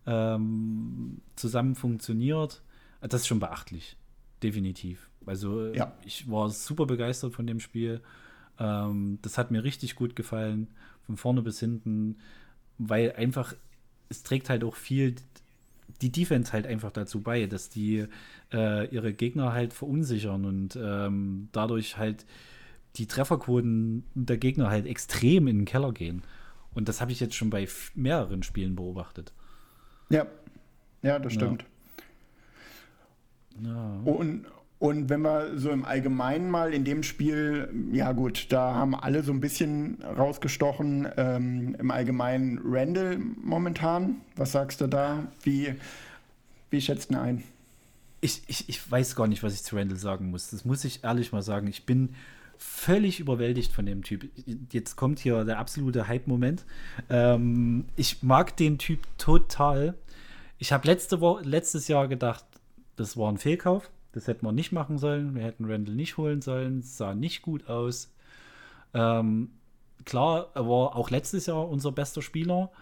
[0.04, 2.60] ähm, zusammen funktioniert,
[3.00, 3.96] das ist schon beachtlich.
[4.42, 5.08] Definitiv.
[5.26, 5.92] Also ja.
[6.04, 8.00] ich war super begeistert von dem Spiel.
[8.58, 10.66] Ähm, das hat mir richtig gut gefallen.
[11.06, 12.16] Von vorne bis hinten
[12.78, 13.54] weil einfach,
[14.08, 15.16] es trägt halt auch viel
[16.00, 18.06] die Defense halt einfach dazu bei, dass die
[18.52, 22.24] äh, ihre Gegner halt verunsichern und ähm, dadurch halt
[22.96, 26.22] die Trefferquoten der Gegner halt extrem in den Keller gehen.
[26.74, 29.32] Und das habe ich jetzt schon bei mehreren Spielen beobachtet.
[30.10, 30.26] Ja,
[31.02, 31.64] ja, das stimmt.
[33.60, 33.70] Ja.
[33.70, 34.00] Ja.
[34.04, 34.46] Und,
[34.78, 39.24] und wenn wir so im Allgemeinen mal in dem Spiel, ja gut, da haben alle
[39.24, 41.08] so ein bisschen rausgestochen.
[41.16, 44.20] Ähm, Im Allgemeinen Randall momentan.
[44.36, 45.26] Was sagst du da?
[45.42, 45.74] Wie,
[46.70, 47.42] wie schätzt du ein?
[48.20, 50.50] Ich, ich, ich weiß gar nicht, was ich zu Randall sagen muss.
[50.50, 51.66] Das muss ich ehrlich mal sagen.
[51.66, 52.14] Ich bin
[52.56, 54.28] völlig überwältigt von dem Typ.
[54.70, 56.64] Jetzt kommt hier der absolute Hype-Moment.
[57.10, 59.94] Ähm, ich mag den Typ total.
[60.58, 62.44] Ich habe letzte letztes Jahr gedacht,
[62.94, 65.34] das war ein Fehlkauf das hätten wir nicht machen sollen.
[65.36, 66.80] Wir hätten Randall nicht holen sollen.
[66.80, 68.12] Es sah nicht gut aus.
[68.92, 69.50] Ähm,
[70.04, 72.72] klar, er war auch letztes Jahr unser bester Spieler,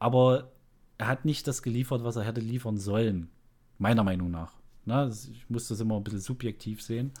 [0.00, 0.50] aber
[0.98, 3.30] er hat nicht das geliefert, was er hätte liefern sollen.
[3.78, 4.52] Meiner Meinung nach.
[4.84, 7.12] Na, ich muss das immer ein bisschen subjektiv sehen.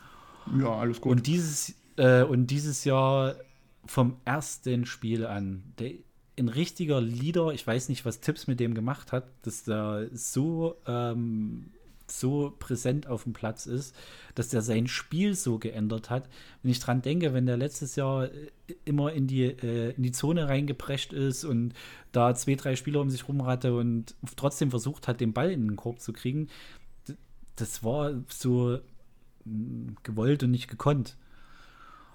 [0.58, 1.12] Ja, alles gut.
[1.12, 3.36] Und dieses, äh, und dieses Jahr
[3.86, 5.92] vom ersten Spiel an, der,
[6.36, 10.76] ein richtiger Leader, ich weiß nicht, was Tipps mit dem gemacht hat, dass der so
[10.86, 11.70] ähm,
[12.06, 13.94] so präsent auf dem Platz ist,
[14.34, 16.28] dass der sein Spiel so geändert hat.
[16.62, 18.50] Wenn ich dran denke, wenn der letztes Jahr äh,
[18.84, 21.72] immer in die, äh, in die Zone reingeprescht ist und
[22.12, 25.66] da zwei, drei Spieler um sich rum hatte und trotzdem versucht hat, den Ball in
[25.66, 26.48] den Korb zu kriegen,
[27.56, 28.78] das war so
[29.44, 31.16] hm, gewollt und nicht gekonnt.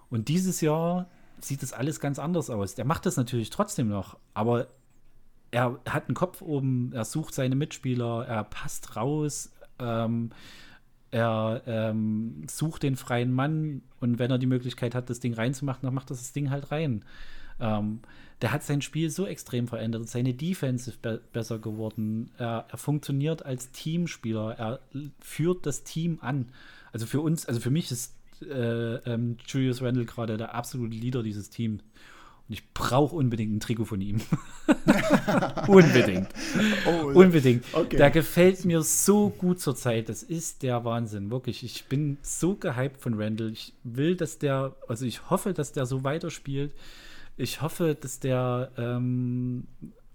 [0.10, 1.10] Und dieses Jahr
[1.42, 2.76] sieht das alles ganz anders aus.
[2.76, 4.68] Der macht das natürlich trotzdem noch, aber
[5.52, 10.32] er hat einen Kopf oben, er sucht seine Mitspieler, er passt raus, ähm,
[11.12, 15.82] er ähm, sucht den freien Mann und wenn er die Möglichkeit hat, das Ding reinzumachen,
[15.84, 17.04] dann macht er das Ding halt rein.
[17.60, 18.02] Ähm,
[18.42, 22.78] der hat sein Spiel so extrem verändert, seine Defense ist be besser geworden, er, er,
[22.78, 24.80] funktioniert als Teamspieler, er
[25.20, 26.52] führt das Team an.
[26.94, 31.24] Also für uns, also für mich ist äh, ähm, Julius Randle gerade der absolute Leader
[31.24, 31.82] dieses Teams.
[32.50, 34.22] Und ich brauche unbedingt ein Trikot von ihm.
[35.68, 36.30] unbedingt.
[36.88, 37.64] Oh, unbedingt.
[37.74, 37.98] Okay.
[37.98, 40.10] Der gefällt mir so gut zurzeit.
[40.10, 41.30] Das ist der Wahnsinn.
[41.30, 41.64] Wirklich.
[41.64, 43.52] Ich bin so gehypt von Randall.
[43.52, 46.74] Ich will, dass der, also ich hoffe, dass der so weiterspielt.
[47.38, 49.68] Ich hoffe, dass der ähm,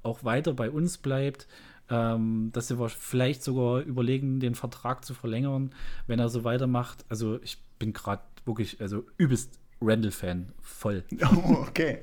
[0.02, 1.46] auch weiter bei uns bleibt.
[1.88, 5.70] Ähm, dass wir vielleicht sogar überlegen, den Vertrag zu verlängern,
[6.08, 7.04] wenn er so weitermacht.
[7.08, 11.04] Also ich bin gerade wirklich, also übelst Randall-Fan, voll.
[11.22, 11.98] Oh, okay,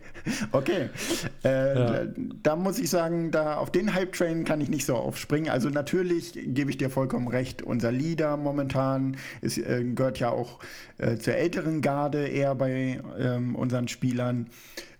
[0.52, 0.90] okay.
[1.44, 2.06] Äh, ja.
[2.06, 2.14] da,
[2.44, 5.52] da, muss ich sagen, da auf den Hype-Train kann ich nicht so aufspringen.
[5.52, 7.62] Also natürlich gebe ich dir vollkommen recht.
[7.62, 10.60] Unser Leader momentan ist, äh, gehört ja auch
[10.98, 14.48] äh, zur älteren Garde eher bei ähm, unseren Spielern.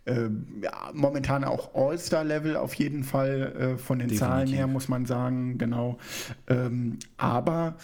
[0.06, 0.30] Äh,
[0.62, 4.20] ja, momentan auch All-Star-Level auf jeden Fall äh, von den Definitiv.
[4.20, 5.98] Zahlen her, muss man sagen, genau.
[6.48, 7.76] Ähm, aber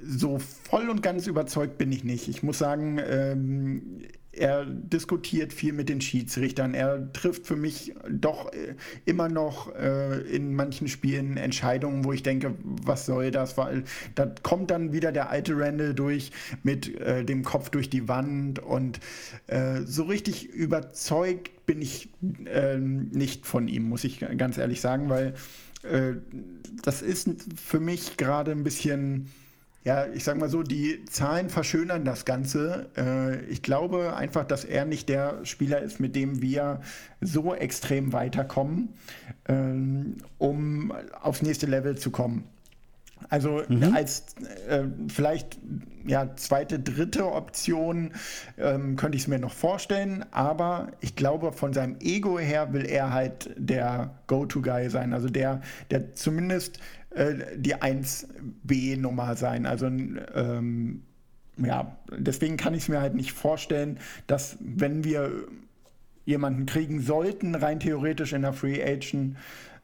[0.00, 2.28] so voll und ganz überzeugt bin ich nicht.
[2.28, 4.02] Ich muss sagen, ähm,
[4.36, 6.74] er diskutiert viel mit den Schiedsrichtern.
[6.74, 12.22] Er trifft für mich doch äh, immer noch äh, in manchen Spielen Entscheidungen, wo ich
[12.22, 13.56] denke, was soll das?
[13.56, 18.08] Weil da kommt dann wieder der alte Randall durch mit äh, dem Kopf durch die
[18.08, 19.00] Wand und
[19.46, 22.10] äh, so richtig überzeugt bin ich
[22.46, 25.34] ähm, nicht von ihm, muss ich ganz ehrlich sagen, weil
[25.82, 26.14] äh,
[26.82, 27.28] das ist
[27.62, 29.28] für mich gerade ein bisschen
[29.84, 32.88] ja, ich sag mal so, die Zahlen verschönern das Ganze.
[32.96, 36.80] Äh, ich glaube einfach, dass er nicht der Spieler ist, mit dem wir
[37.20, 38.94] so extrem weiterkommen,
[39.46, 42.44] ähm, um aufs nächste Level zu kommen.
[43.28, 43.94] Also mhm.
[43.94, 44.34] als
[44.68, 45.58] äh, vielleicht
[46.06, 48.12] ja, zweite, dritte Option
[48.58, 52.84] ähm, könnte ich es mir noch vorstellen, aber ich glaube, von seinem Ego her will
[52.84, 56.78] er halt der Go-To-Guy sein, also der, der zumindest
[57.14, 59.66] äh, die 1B-Nummer sein.
[59.66, 61.02] Also ähm,
[61.56, 65.30] ja, deswegen kann ich es mir halt nicht vorstellen, dass wenn wir
[66.24, 69.36] jemanden kriegen sollten, rein theoretisch in der Free Agent,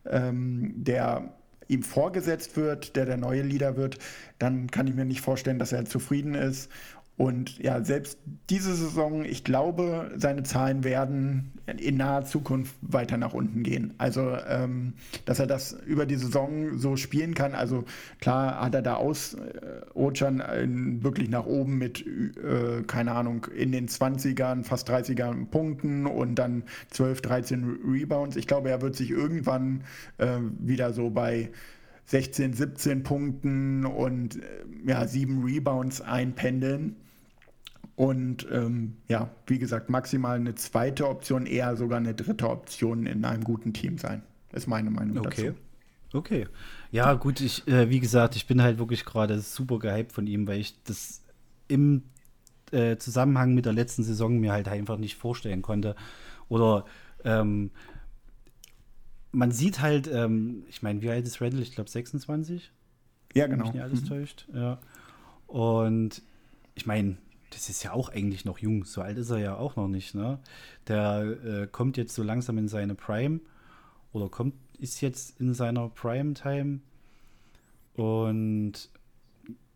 [0.07, 1.35] ähm, der
[1.69, 3.99] ihm vorgesetzt wird, der der neue Leader wird,
[4.39, 6.71] dann kann ich mir nicht vorstellen, dass er zufrieden ist.
[7.21, 13.35] Und ja, selbst diese Saison, ich glaube, seine Zahlen werden in naher Zukunft weiter nach
[13.35, 13.93] unten gehen.
[13.99, 14.95] Also, ähm,
[15.27, 17.55] dass er das über die Saison so spielen kann.
[17.55, 17.85] Also
[18.23, 20.67] klar hat er da ausrutschern äh,
[21.05, 26.63] wirklich nach oben mit, äh, keine Ahnung, in den 20ern, fast 30ern Punkten und dann
[26.89, 28.37] 12, 13 Rebounds.
[28.37, 29.83] Ich glaube, er wird sich irgendwann
[30.17, 31.51] äh, wieder so bei
[32.07, 34.41] 16, 17 Punkten und äh,
[34.87, 36.97] ja, sieben Rebounds einpendeln.
[38.01, 43.27] Und ähm, ja, wie gesagt, maximal eine zweite Option, eher sogar eine dritte Option in
[43.27, 44.23] einem guten Team sein.
[44.53, 45.49] Ist meine Meinung okay.
[45.49, 45.59] dazu.
[46.15, 46.47] Okay.
[46.93, 50.49] Ja, gut, ich, äh, wie gesagt, ich bin halt wirklich gerade super gehypt von ihm,
[50.49, 51.21] weil ich das
[51.69, 52.05] im
[52.73, 55.95] äh, Zusammenhang mit der letzten Saison mir halt einfach nicht vorstellen konnte.
[56.49, 56.87] Oder
[57.23, 57.71] ähm,
[59.31, 61.61] man sieht halt, ähm, ich meine, wie alt ist Randall?
[61.61, 62.73] Ich glaube 26.
[63.35, 63.59] Ja, genau.
[63.59, 64.07] Wenn mich nicht alles mhm.
[64.07, 64.49] täuscht.
[64.55, 64.79] Ja.
[65.49, 66.23] Und
[66.75, 67.19] ich meine,
[67.51, 68.85] das ist ja auch eigentlich noch jung.
[68.85, 70.15] So alt ist er ja auch noch nicht.
[70.15, 70.39] Ne?
[70.89, 73.41] Der äh, kommt jetzt so langsam in seine Prime
[74.13, 76.81] oder kommt ist jetzt in seiner Prime Time.
[77.95, 78.89] Und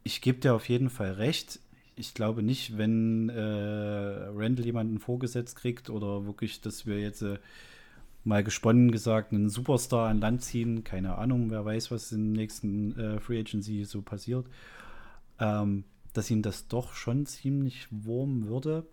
[0.02, 1.60] ich gebe dir auf jeden Fall recht.
[1.96, 7.38] Ich glaube nicht, wenn äh, Randall jemanden vorgesetzt kriegt oder wirklich, dass wir jetzt äh,
[8.24, 10.84] mal gesponnen gesagt einen Superstar an Land ziehen.
[10.84, 14.46] Keine Ahnung, wer weiß, was im nächsten äh, Free Agency so passiert.
[15.38, 15.84] Ähm,
[16.14, 18.86] dass ihn das doch schon ziemlich wurm würde.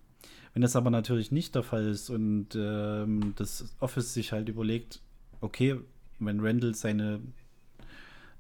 [0.54, 5.02] Wenn das aber natürlich nicht der Fall ist und ähm, das Office sich halt überlegt,
[5.40, 5.80] okay,
[6.20, 7.22] wenn Randall seine,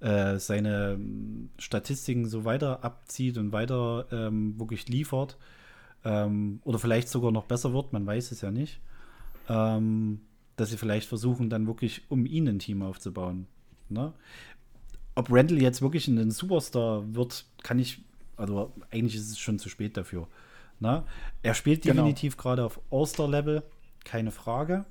[0.01, 0.99] äh, seine
[1.57, 5.37] Statistiken so weiter abzieht und weiter ähm, wirklich liefert,
[6.03, 8.81] ähm, oder vielleicht sogar noch besser wird, man weiß es ja nicht,
[9.47, 10.21] ähm,
[10.55, 13.47] dass sie vielleicht versuchen, dann wirklich um ihn ein Team aufzubauen.
[13.89, 14.13] Ne?
[15.15, 18.03] Ob Randall jetzt wirklich ein Superstar wird, kann ich
[18.41, 20.27] also eigentlich ist es schon zu spät dafür.
[20.79, 21.05] Na?
[21.43, 21.95] Er spielt genau.
[21.95, 23.63] definitiv gerade auf All-Star-Level,
[24.03, 24.85] keine Frage.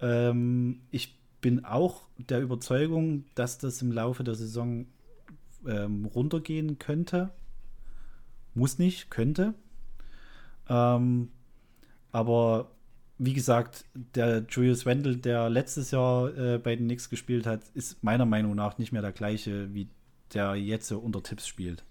[0.00, 4.86] Ähm, ich bin auch der Überzeugung, dass das im Laufe der Saison
[5.66, 7.30] ähm, runtergehen könnte.
[8.54, 9.54] Muss nicht, könnte.
[10.68, 11.30] Ähm,
[12.10, 12.70] aber
[13.18, 18.02] wie gesagt, der Julius Wendel, der letztes Jahr äh, bei den Knicks gespielt hat, ist
[18.02, 19.88] meiner Meinung nach nicht mehr der gleiche, wie
[20.34, 21.84] der jetzt so unter Tipps spielt.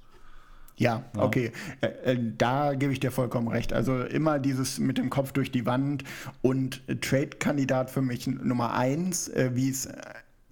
[0.78, 1.52] Ja, okay.
[1.82, 3.74] Äh, äh, da gebe ich dir vollkommen recht.
[3.74, 6.04] Also immer dieses mit dem Kopf durch die Wand
[6.42, 9.90] und Trade-Kandidat für mich Nummer eins, äh, wie es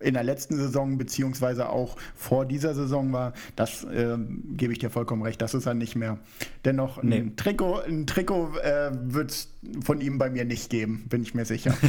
[0.05, 4.17] in der letzten Saison beziehungsweise auch vor dieser Saison war, das äh,
[4.55, 6.19] gebe ich dir vollkommen recht, das ist er nicht mehr.
[6.63, 7.31] Dennoch ein Nee.
[7.35, 9.51] Trikot, ein Trikot äh, wird es
[9.83, 11.75] von ihm bei mir nicht geben, bin ich mir sicher.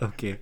[0.00, 0.38] Okay.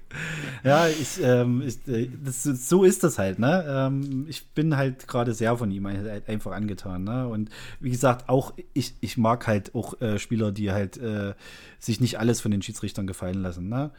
[0.65, 3.65] Ja, ich, ähm, ich, äh, das, so ist das halt, ne?
[3.69, 7.29] Ähm, ich bin halt gerade sehr von ihm einfach angetan, ne?
[7.29, 11.35] Und wie gesagt, auch ich, ich mag halt auch äh, Spieler, die halt äh,
[11.79, 13.91] sich nicht alles von den Schiedsrichtern gefallen lassen, ne?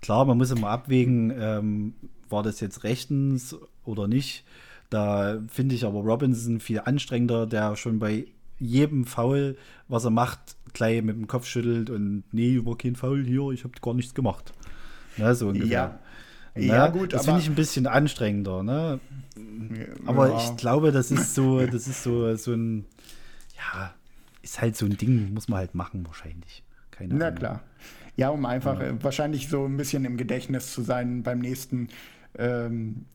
[0.00, 1.94] Klar, man muss immer abwägen, ähm,
[2.28, 4.44] war das jetzt rechtens oder nicht.
[4.88, 8.26] Da finde ich aber Robinson viel anstrengender, der schon bei
[8.58, 9.56] jedem Foul,
[9.88, 10.38] was er macht,
[10.72, 14.14] gleich mit dem Kopf schüttelt und nee, war kein Foul hier, ich habe gar nichts
[14.14, 14.52] gemacht.
[15.16, 15.68] Ne, so ungefähr.
[15.68, 15.98] Ja.
[16.54, 16.66] Ne?
[16.66, 19.00] Ja, gut, das finde ich ein bisschen anstrengender, ne?
[20.06, 20.36] Aber Ja.
[20.38, 22.84] ich glaube, das ist so, das ist so, so ein,
[23.56, 23.94] ja,
[24.42, 26.62] ist halt so ein Ding, muss man halt machen wahrscheinlich.
[27.00, 27.38] Keine Na Ahnung.
[27.38, 27.62] klar.
[28.16, 31.88] Ja, um einfach äh, wahrscheinlich so ein bisschen im Gedächtnis zu sein beim nächsten
[32.38, 33.06] ähm,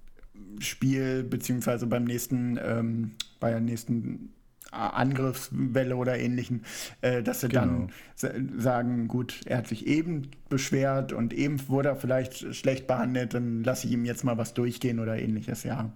[0.60, 4.32] Spiel, beziehungsweise beim nächsten, ähm, bei der nächsten
[4.72, 6.62] Angriffswelle oder ähnlichem,
[7.02, 11.90] äh, dass sie dann sa- sagen, gut, er hat sich eben beschwert und eben wurde
[11.90, 15.92] er vielleicht schlecht behandelt, dann lasse ich ihm jetzt mal was durchgehen oder ähnliches, ja.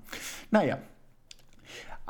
[0.52, 0.78] Naja,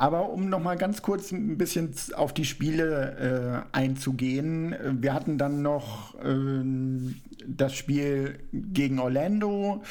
[0.00, 5.12] aber um noch mal ganz kurz ein bisschen auf die Spiele äh, einzugehen, äh, wir
[5.12, 9.82] hatten dann noch ähm, das Spiel gegen Orlando.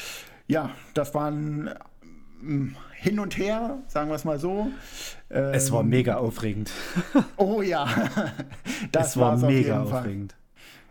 [0.48, 1.70] Ja, das waren
[2.42, 4.66] ähm, hin und her, sagen wir es mal so.
[5.30, 6.72] Ähm, Es war mega aufregend.
[7.36, 7.86] Oh ja,
[8.90, 10.34] das es war mega aufregend.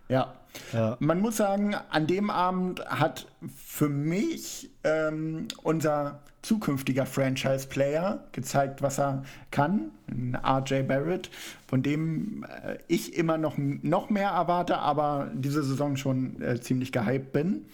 [0.08, 0.34] Ja.
[0.74, 0.98] Ja.
[1.00, 8.98] Man muss sagen, an dem Abend hat für mich ähm, unser zukünftiger Franchise-Player gezeigt, was
[8.98, 11.30] er kann, RJ Barrett,
[11.68, 16.94] von dem äh, ich immer noch, noch mehr erwarte, aber diese Saison schon äh, ziemlich
[16.94, 17.66] gehypt bin.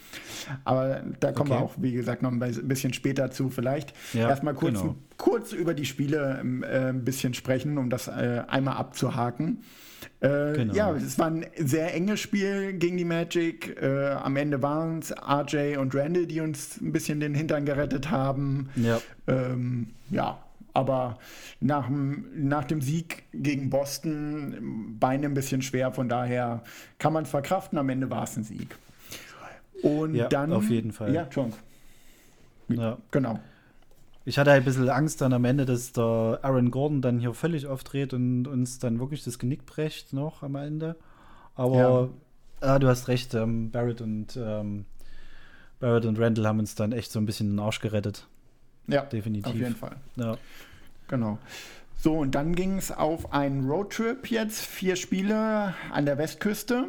[0.64, 1.64] Aber da kommen wir Okay.
[1.64, 3.94] auch, wie gesagt, noch ein bisschen später zu vielleicht.
[4.14, 4.96] Ja, Erstmal kurz, genau.
[5.18, 9.64] kurz über die Spiele ähm, äh, ein bisschen sprechen, um das äh, einmal abzuhaken.
[10.26, 10.74] Äh, Genau.
[10.74, 13.78] Ja, es war ein sehr enges Spiel gegen die Magic.
[13.82, 18.10] Äh, am Ende waren es RJ und Randall, die uns ein bisschen den Hintern gerettet
[18.12, 18.70] haben.
[18.76, 19.00] Ja.
[19.28, 20.40] Ähm, ja,
[20.74, 21.20] aber
[21.60, 26.64] nach, dem- nach dem Sieg gegen Boston Beine ein bisschen schwer, von daher
[27.00, 27.78] kann man es verkraften.
[27.78, 28.76] Am Ende war es ein Sieg.
[29.82, 30.52] Und Ja, dann.
[30.54, 31.14] auf jeden Fall.
[31.14, 31.60] Ja, Entschuldigung.
[32.70, 32.98] Ja.
[33.12, 33.40] Genau.
[34.28, 37.68] Ich hatte ein bisschen Angst dann am Ende, dass der Aaron Gordon dann hier völlig
[37.68, 40.96] aufdreht und uns dann wirklich das Genick brecht noch am Ende.
[41.54, 42.10] Aber
[42.62, 42.80] ja.
[42.80, 44.86] du hast recht, ähm, Barrett und ähm,
[45.80, 48.28] Barrett und Randall haben uns dann echt so ein bisschen den Arsch gerettet.
[48.88, 49.54] Ja, Definitiv.
[49.54, 49.96] Auf jeden Fall.
[50.16, 50.38] Ja.
[51.08, 51.38] Genau.
[51.98, 56.88] So, und dann ging es auf einen Roadtrip jetzt, vier Spiele an der Westküste.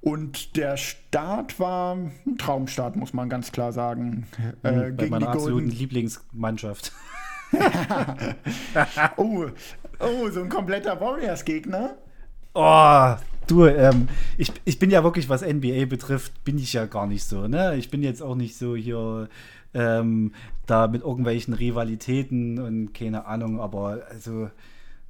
[0.00, 4.26] Und der Start war ein Traumstart, muss man ganz klar sagen.
[4.38, 5.78] Äh, Bei gegen die meiner absoluten Golden.
[5.78, 6.92] Lieblingsmannschaft.
[9.16, 9.46] Oh,
[10.00, 11.96] oh, so ein kompletter Warriors-Gegner.
[12.54, 13.14] Oh,
[13.46, 17.24] du, ähm, ich, ich bin ja wirklich, was NBA betrifft, bin ich ja gar nicht
[17.24, 17.76] so, ne?
[17.76, 19.28] Ich bin jetzt auch nicht so hier
[19.74, 20.32] ähm,
[20.66, 24.50] da mit irgendwelchen Rivalitäten und keine Ahnung, aber also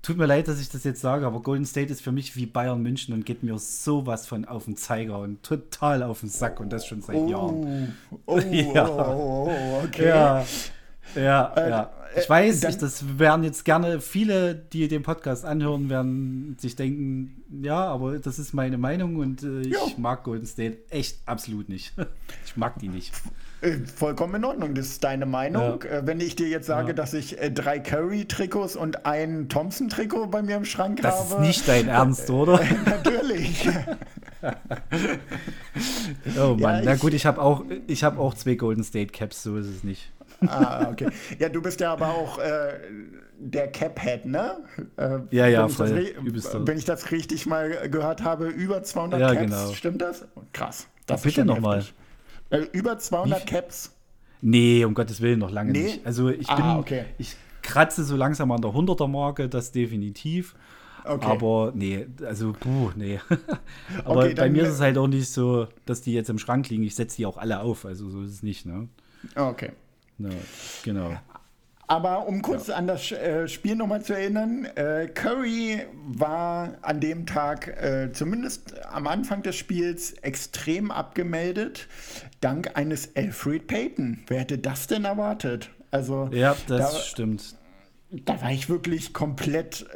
[0.07, 2.47] tut mir leid, dass ich das jetzt sage, aber Golden State ist für mich wie
[2.47, 6.61] Bayern München und geht mir sowas von auf den Zeiger und total auf den Sack
[6.61, 7.95] und das schon seit Jahren.
[8.11, 8.88] Oh, oh, Ja.
[8.88, 10.09] oh, oh, oh, okay.
[10.09, 10.45] Ja.
[11.14, 11.90] Ja, Äh, ja.
[12.14, 16.57] äh, Ich weiß, dann- ich, das werden jetzt gerne viele, die den Podcast anhören, werden
[16.59, 19.79] sich denken, ja, aber das ist meine Meinung und äh, ich Ja.
[19.99, 21.95] mag Golden State echt absolut nicht.
[22.47, 23.12] Ich mag die nicht.
[23.62, 25.83] Äh, Vollkommen in Ordnung, das ist deine Meinung.
[25.85, 25.99] Ja.
[25.99, 26.92] Äh, Wenn ich dir jetzt sage, Ja.
[26.95, 31.42] dass ich äh, drei Curry-Trikots und ein Thompson-Trikot bei mir im Schrank Das habe.
[31.42, 32.61] ist nicht dein Ernst, oder?
[32.85, 33.69] Natürlich.
[36.38, 39.42] Oh Mann, na ich- gut, ich habe auch, ich habe auch zwei Golden State Caps,
[39.42, 40.12] so ist es nicht.
[40.47, 41.09] ah, okay.
[41.38, 42.75] Ja, du bist ja aber auch äh,
[43.38, 44.59] der Cap-Head, ne?
[44.97, 45.66] Äh, Ja, ja, wenn
[46.27, 46.66] ich das voll.
[46.66, 49.73] Wenn ich das richtig mal gehört habe, über 200 Ja, Caps, genau.
[49.73, 50.25] stimmt das?
[50.53, 50.87] Krass.
[51.07, 51.78] Das bitte schon noch mal.
[51.78, 51.95] heftig.
[52.51, 53.92] Äh, über 200 Wie- Caps.
[54.42, 55.82] Nee, um Gottes Willen noch lange Nee?
[55.82, 56.07] nicht.
[56.07, 57.05] Also ich Ah, bin, okay.
[57.18, 60.55] ich kratze so langsam an der 100er Marke, das definitiv.
[61.05, 61.24] Okay.
[61.26, 63.20] Aber nee, also puh, nee.
[64.05, 66.68] Aber Okay, bei mir ist es halt auch nicht so, dass die jetzt im Schrank
[66.68, 66.82] liegen.
[66.82, 68.88] Ich setze die auch alle auf, also so ist es nicht, ne?
[69.36, 69.70] Okay.
[70.18, 70.30] Ja,
[70.84, 71.12] genau.
[71.89, 77.26] Aber um kurz an das äh, Spiel nochmal zu erinnern, äh, Curry war an dem
[77.26, 81.87] Tag, äh, zumindest am Anfang des Spiels, extrem abgemeldet,
[82.41, 84.24] dank eines Alfred Payton.
[84.26, 85.70] Wer hätte das denn erwartet?
[85.93, 87.55] Also, Ja, das da, stimmt.
[88.11, 89.87] da war ich wirklich komplett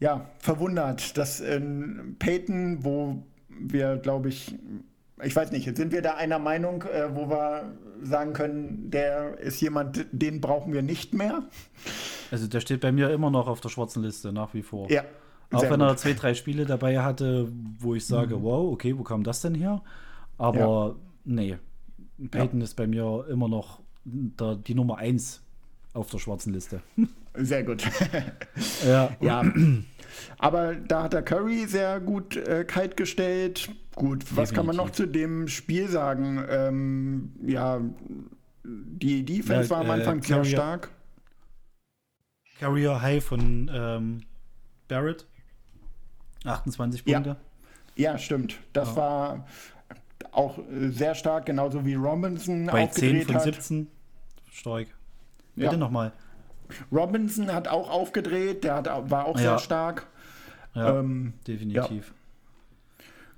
[0.00, 4.54] ja, verwundert, dass ähm, Peyton, wo wir, glaube ich,
[5.24, 9.60] ich weiß nicht, sind wir da einer Meinung, äh, wo wir sagen können, der ist
[9.60, 11.42] jemand, den brauchen wir nicht mehr?
[12.30, 14.90] Also der steht bei mir immer noch auf der schwarzen Liste, nach wie vor.
[14.90, 15.04] Ja.
[15.50, 15.98] Auch wenn er gut.
[15.98, 17.48] zwei, drei Spiele dabei hatte,
[17.78, 19.82] wo ich sage, wow, okay, wo kam das denn her?
[20.36, 21.56] Aber nee,
[22.30, 25.42] Peyton ist bei mir immer noch der, die Nummer eins
[25.94, 26.82] auf der schwarzen Liste.
[27.34, 27.84] Sehr gut.
[28.86, 29.44] Ja, ja.
[30.38, 33.70] Aber da hat der Curry sehr gut äh, kalt gestellt.
[33.98, 36.44] Gut, was kann man noch zu dem Spiel sagen?
[36.48, 37.80] Ähm, ja,
[38.64, 40.90] die Defense Ja, war am äh, Anfang sehr Curry- stark.
[42.58, 44.20] Carrier High von ähm,
[44.88, 45.26] Barrett.
[46.44, 47.20] 28 Ja.
[47.20, 47.36] Punkte.
[47.96, 48.56] Ja, stimmt.
[48.72, 49.46] Das war
[50.32, 53.42] auch äh, sehr stark, genauso wie Robinson Bei 10 aufgedreht von hat.
[53.44, 53.86] 17.
[54.50, 54.88] Stark.
[55.56, 55.66] Ja.
[55.66, 56.12] Bitte nochmal.
[56.92, 59.58] Robinson hat auch aufgedreht, der hat, war auch sehr Ja.
[59.58, 60.06] stark.
[60.74, 62.12] Ja, Ähm, definitiv.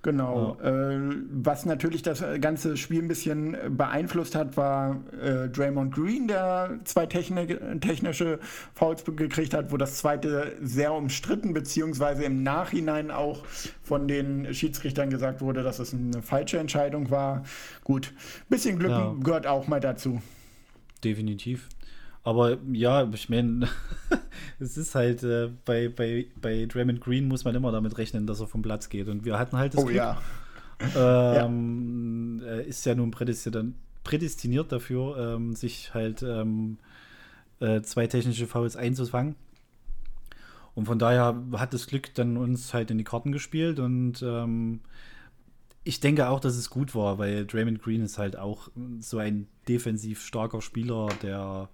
[0.03, 0.57] Genau.
[0.63, 0.99] Äh,
[1.31, 7.05] was natürlich das ganze Spiel ein bisschen beeinflusst hat, war äh, Draymond Green, der zwei
[7.05, 7.47] techni
[7.81, 8.39] technische
[8.75, 13.45] Fouls gekriegt hat, wo das zweite sehr umstritten, beziehungsweise im Nachhinein auch
[13.83, 17.43] von den Schiedsrichtern gesagt wurde, dass es eine falsche Entscheidung war.
[17.85, 18.15] Gut,
[18.49, 19.15] bisschen Glück Ja.
[19.23, 20.23] gehört auch mal dazu.
[21.05, 21.69] Definitiv.
[22.23, 23.69] Aber ja, ich meine,
[24.59, 28.41] es ist halt, äh, bei, bei, bei Draymond Green muss man immer damit rechnen, dass
[28.41, 29.09] er vom Platz geht.
[29.09, 30.19] Und wir hatten halt das Oh Glück, ja.
[30.97, 36.79] ähm, er ist ja nun prädestiniert, prädestiniert dafür, ähm, sich halt ähm,
[37.61, 39.35] äh, zwei technische Fouls einzufangen.
[40.75, 44.81] Und von daher hat das Glück dann uns halt in die Karten gespielt und ähm,
[45.83, 48.69] ich denke auch, dass es gut war, weil Draymond Green ist halt auch
[49.01, 51.69] so ein defensiv starker Spieler, der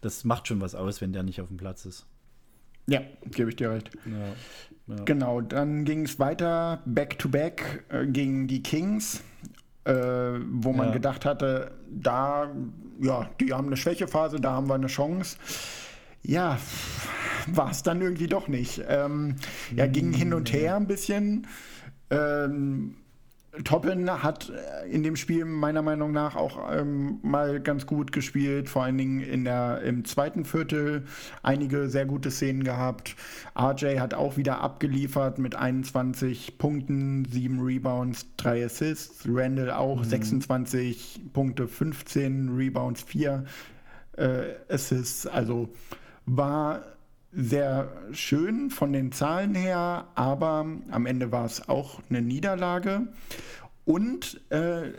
[0.00, 2.06] das macht schon was aus, wenn der nicht auf dem Platz ist.
[2.86, 3.90] Ja, gebe ich dir recht.
[4.06, 5.04] Ja, ja.
[5.04, 9.22] Genau, dann ging es weiter, Back-to-Back äh, gegen die Kings,
[9.84, 10.92] äh, wo man Ja.
[10.94, 12.50] gedacht hatte, da,
[13.00, 15.36] ja, die haben eine Schwächephase, da haben wir eine Chance.
[16.22, 16.58] Ja,
[17.46, 18.82] war es dann irgendwie doch nicht.
[18.88, 19.36] Ähm,
[19.74, 21.46] ja, ging hin und her ein bisschen.
[22.10, 22.96] Ähm,
[23.64, 28.68] Toppin hat äh, in dem Spiel meiner Meinung nach auch ähm, mal ganz gut gespielt,
[28.68, 31.04] vor allen Dingen in der, im zweiten Viertel
[31.42, 33.16] einige sehr gute Szenen gehabt.
[33.58, 39.24] RJ hat auch wieder abgeliefert mit 21 Punkten, 7 Rebounds, 3 Assists.
[39.28, 43.44] Randall auch 26 Punkte, 15 Rebounds, 4
[44.16, 45.26] äh, Assists.
[45.26, 45.68] Also
[46.26, 46.82] war
[47.32, 53.08] sehr schön von den Zahlen her, aber am Ende war es auch eine Niederlage.
[53.84, 54.92] Und äh,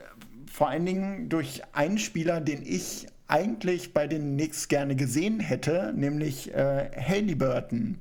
[0.51, 5.93] vor allen Dingen durch einen Spieler, den ich eigentlich bei den Knicks gerne gesehen hätte,
[5.95, 7.99] nämlich äh, Halliburton.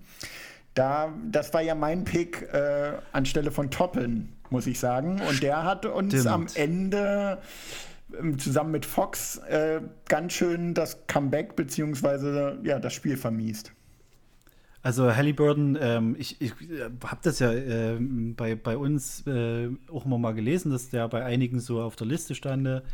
[0.75, 5.21] Da, das war ja mein Pick äh, anstelle von Toppin, muss ich sagen.
[5.29, 6.29] Und der hat uns Stimmt.
[6.29, 7.39] am Ende
[8.19, 13.73] ähm, zusammen mit Fox äh, ganz schön das Comeback beziehungsweise ja, das Spiel vermiest.
[14.83, 16.53] Also Halliburton, ähm, ich, ich
[17.05, 21.25] habe das ja ähm, bei, bei uns äh, auch immer mal gelesen, dass der bei
[21.25, 22.85] einigen so auf der Liste stande.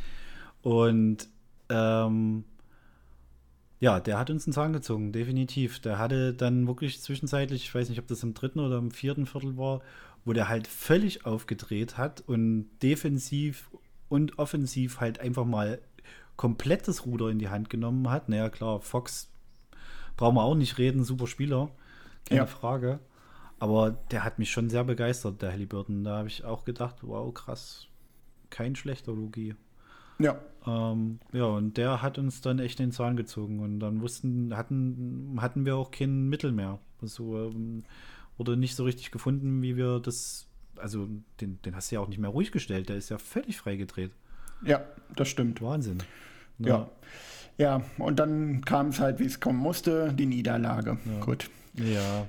[0.63, 1.29] Und
[1.69, 2.45] ähm,
[3.81, 5.79] ja, der hat uns einen Zahn gezogen, definitiv.
[5.81, 9.27] Der hatte dann wirklich zwischenzeitlich, ich weiß nicht, ob das im dritten oder im vierten
[9.27, 9.83] Viertel war,
[10.25, 13.71] wo der halt völlig aufgedreht hat und defensiv
[14.09, 15.81] und offensiv halt einfach mal
[16.37, 18.31] komplett das Ruder in die Hand genommen hat.
[18.31, 19.31] Naja, klar, Fox
[20.17, 21.71] brauchen wir auch nicht reden, super Spieler,
[22.27, 22.47] keine Ja.
[22.47, 23.01] Frage.
[23.59, 26.05] Aber der hat mich schon sehr begeistert, der Halliburton.
[26.05, 27.87] Da habe ich auch gedacht, wow, krass,
[28.51, 29.55] kein schlechter Logie.
[30.19, 34.57] Ja, Ähm, ja, und der hat uns dann echt den Zahn gezogen und dann wussten,
[34.57, 36.79] hatten, hatten wir auch kein Mittel mehr.
[37.03, 37.85] Also ähm,
[38.39, 40.47] wurde nicht so richtig gefunden, wie wir das,
[40.77, 41.09] also
[41.41, 44.13] den, den hast du ja auch nicht mehr ruhig gestellt, der ist ja völlig freigedreht.
[44.65, 44.83] ja,
[45.17, 45.61] das stimmt.
[45.63, 45.99] Wahnsinn.
[46.59, 46.69] Ja.
[46.69, 46.91] Ja,
[47.99, 50.99] und dann kam es halt, wie es kommen musste, die Niederlage.
[51.21, 51.51] Gut.
[51.75, 52.27] Ja.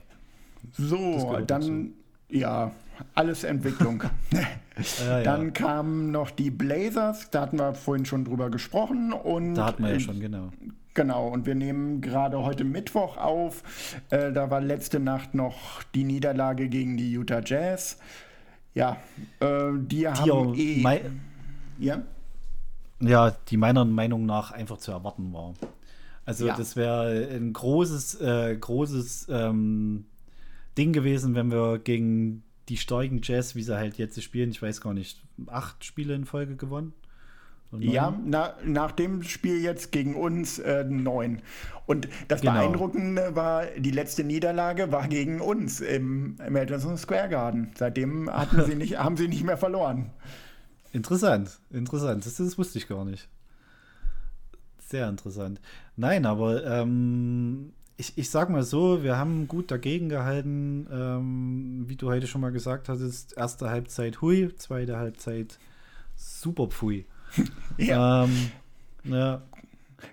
[0.74, 1.94] So, dann,
[2.30, 2.72] ja,
[3.14, 4.04] alles Entwicklung.
[5.08, 5.24] Ja, ja.
[5.24, 9.14] Dann kamen noch die Blazers, da hatten wir vorhin schon drüber gesprochen.
[9.14, 10.50] Und Da hatten wir ja äh, schon, genau.
[10.94, 13.64] Genau, und wir nehmen gerade heute Mittwoch auf.
[14.10, 18.00] Äh, da war letzte Nacht noch die Niederlage gegen die Utah Jazz.
[18.74, 18.98] Ja,
[19.40, 20.84] äh, die, Die haben auch eh.
[21.80, 22.02] ja?
[23.02, 25.54] Ja, die meiner Meinung nach einfach zu erwarten war.
[26.26, 26.56] Also Ja.
[26.56, 30.06] das wäre ein großes, äh, großes ähm,
[30.78, 34.82] Ding gewesen, wenn wir gegen die starken Jazz, wie sie halt jetzt spielen, ich weiß
[34.82, 36.94] gar nicht, acht Spiele in Folge gewonnen?
[37.78, 41.42] Ja, na, nach dem Spiel jetzt gegen uns äh, neun.
[41.86, 42.54] Und das Genau.
[42.54, 47.72] Beeindruckende war, die letzte Niederlage war gegen uns im, im Madison Square Garden.
[47.78, 50.12] Seitdem hatten sie nicht, haben sie nicht mehr verloren.
[50.96, 52.26] Interessant, interessant.
[52.26, 53.28] Das, das wusste ich gar nicht.
[54.80, 55.60] Sehr interessant.
[55.98, 60.88] Nein, aber ähm, ich, ich sag mal so, wir haben gut dagegen gehalten.
[60.90, 65.60] Ähm, wie du heute schon mal gesagt hattest, erste Halbzeit hui, zweite Halbzeit
[66.16, 67.06] super pfui.
[67.78, 68.24] Ja.
[68.24, 68.52] Ähm,
[69.04, 69.42] ja,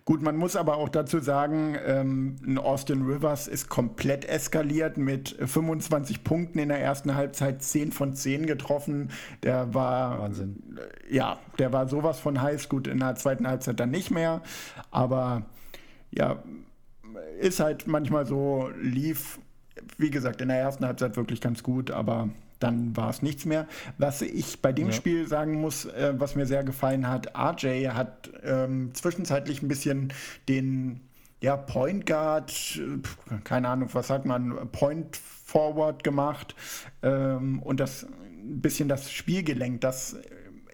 [0.05, 5.37] Gut, man muss aber auch dazu sagen, ähm, ein Austin Rivers ist komplett eskaliert mit
[5.39, 9.11] 25 Punkten in der ersten Halbzeit, 10 von 10 getroffen.
[9.43, 10.79] Der war Wahnsinn.
[10.79, 14.43] äh, ja, der war sowas von heiß, gut in der zweiten Halbzeit dann nicht mehr,
[14.91, 15.45] aber
[16.11, 16.43] ja,
[17.41, 19.39] ist halt manchmal so, lief,
[19.99, 22.29] wie gesagt, in der ersten Halbzeit wirklich ganz gut, aber
[22.63, 23.67] dann war es nichts mehr.
[23.99, 24.93] Was ich bei dem Ja.
[24.93, 30.13] Spiel sagen muss, äh, was mir sehr gefallen hat, RJ hat ähm, zwischenzeitlich ein bisschen
[30.49, 31.01] den
[31.41, 36.55] ja, Point Guard, äh, keine Ahnung, was sagt man, Point Forward gemacht
[37.03, 39.85] ähm, und das ein bisschen das Spiel gelenkt.
[39.85, 40.17] Das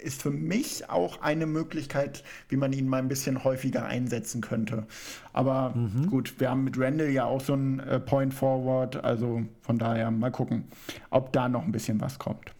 [0.01, 4.85] ist für mich auch eine Möglichkeit, wie man ihn mal ein bisschen häufiger einsetzen könnte.
[5.33, 5.73] Aber
[6.07, 10.11] gut, wir haben mit Randall ja auch so einen äh, Point Forward, also von daher
[10.11, 10.65] mal gucken,
[11.09, 12.53] ob da noch ein bisschen was kommt.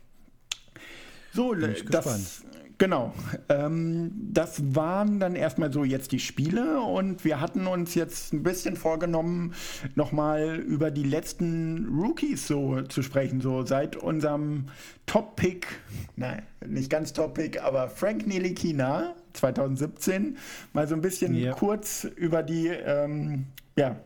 [1.33, 2.43] So, das,
[2.79, 3.13] genau.
[3.49, 8.41] Ähm, das waren dann erstmal so jetzt die Spiele und wir hatten uns jetzt ein
[8.41, 9.53] bisschen vorgenommen,
[9.93, 14.65] nochmal über die letzten Rookies so zu sprechen, so seit unserem
[15.05, 15.67] Top-Pick,
[16.15, 20.37] nein, nicht ganz Top-Pick, aber Frank Nilikina 2017,
[20.73, 21.53] mal so ein bisschen Ja.
[21.53, 23.45] kurz über die, ähm,
[23.77, 23.97] ja,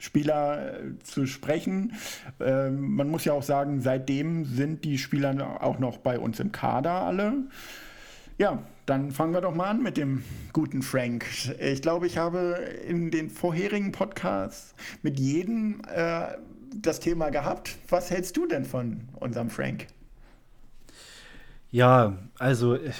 [0.00, 1.92] Spieler äh, zu sprechen.
[2.40, 6.52] Ähm, man muss ja auch sagen, seitdem sind die Spieler auch noch bei uns im
[6.52, 7.34] Kader alle.
[8.40, 10.24] Ja, dann fangen wir doch mal an mit dem
[10.54, 11.26] guten Frank.
[11.60, 12.54] Ich glaube, ich habe
[12.88, 16.38] in den vorherigen Podcasts mit jedem äh,
[16.74, 17.76] das Thema gehabt.
[17.90, 19.88] Was hältst du denn von unserem Frank?
[21.70, 22.92] Ja, also äh,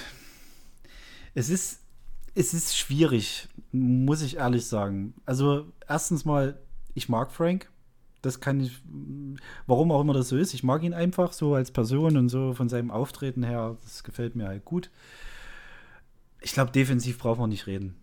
[1.33, 1.81] es ist,
[2.35, 5.15] es ist schwierig, muss ich ehrlich sagen.
[5.25, 6.59] Also erstens mal,
[6.93, 7.71] ich mag Frank.
[8.21, 8.83] Das kann ich,
[9.67, 10.53] warum auch immer das so ist.
[10.53, 13.79] Ich mag ihn einfach so als Person und so von seinem Auftreten her.
[13.83, 14.91] Das gefällt mir halt gut.
[16.41, 17.97] Ich glaube, defensiv brauchen wir nicht reden.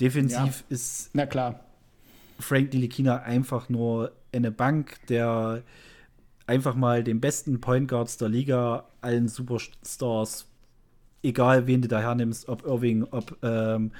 [0.00, 1.60] Defensiv ist Na klar.
[2.38, 5.62] Frank Nilikina einfach nur eine Bank, der
[6.46, 10.46] einfach mal den besten Point Guards der Liga, allen Superstars,
[11.22, 13.92] egal wen du da hernimmst, ob Irving, ob, ähm,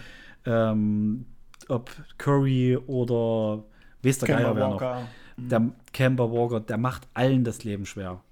[0.47, 1.26] ähm,
[1.68, 3.64] ob Curry oder
[4.03, 5.03] weiß der Geier wer noch.
[5.36, 8.22] Der Kemba Walker, der macht allen das Leben schwer.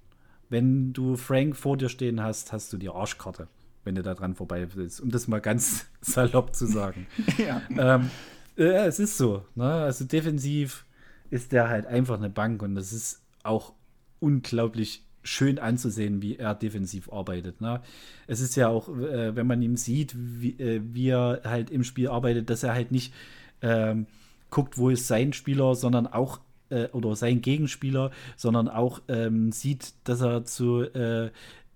[0.49, 3.47] Wenn du Frank vor dir stehen hast, hast du die Arschkarte,
[3.87, 7.07] wenn du da dran vorbei willst, um das mal ganz salopp zu sagen.
[7.37, 7.61] Ja.
[7.69, 8.09] ähm,
[8.57, 9.45] ja, es ist so.
[9.55, 9.63] Ne?
[9.63, 10.85] Also defensiv
[11.29, 13.73] ist der halt einfach eine Bank und das ist auch
[14.19, 17.61] unglaublich schön anzusehen, wie er defensiv arbeitet.
[17.61, 17.81] Ne?
[18.27, 21.83] Es ist ja auch, äh, wenn man ihm sieht, wie, äh, wie er halt im
[21.83, 23.13] Spiel arbeitet, dass er halt nicht
[23.61, 24.07] ähm,
[24.49, 29.93] guckt, wo ist sein Spieler, sondern auch äh, oder sein Gegenspieler, sondern auch ähm, sieht,
[30.03, 30.83] dass er zu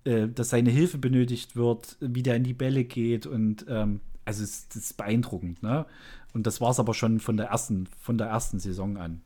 [0.04, 4.44] äh, dass seine Hilfe benötigt wird, wie der in die Bälle geht und ähm, also
[4.44, 5.86] es, das ist beeindruckend, ne?
[6.34, 9.22] Und das war es aber schon von der ersten, von der ersten Saison an.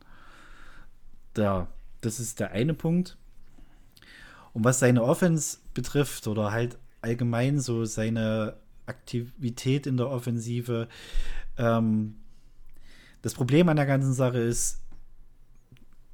[1.33, 1.67] Da,
[2.01, 3.17] das ist der eine Punkt.
[4.53, 10.87] Und was seine Offense betrifft oder halt allgemein so seine Aktivität in der Offensive,
[11.57, 12.15] ähm,
[13.21, 14.81] das Problem an der ganzen Sache ist,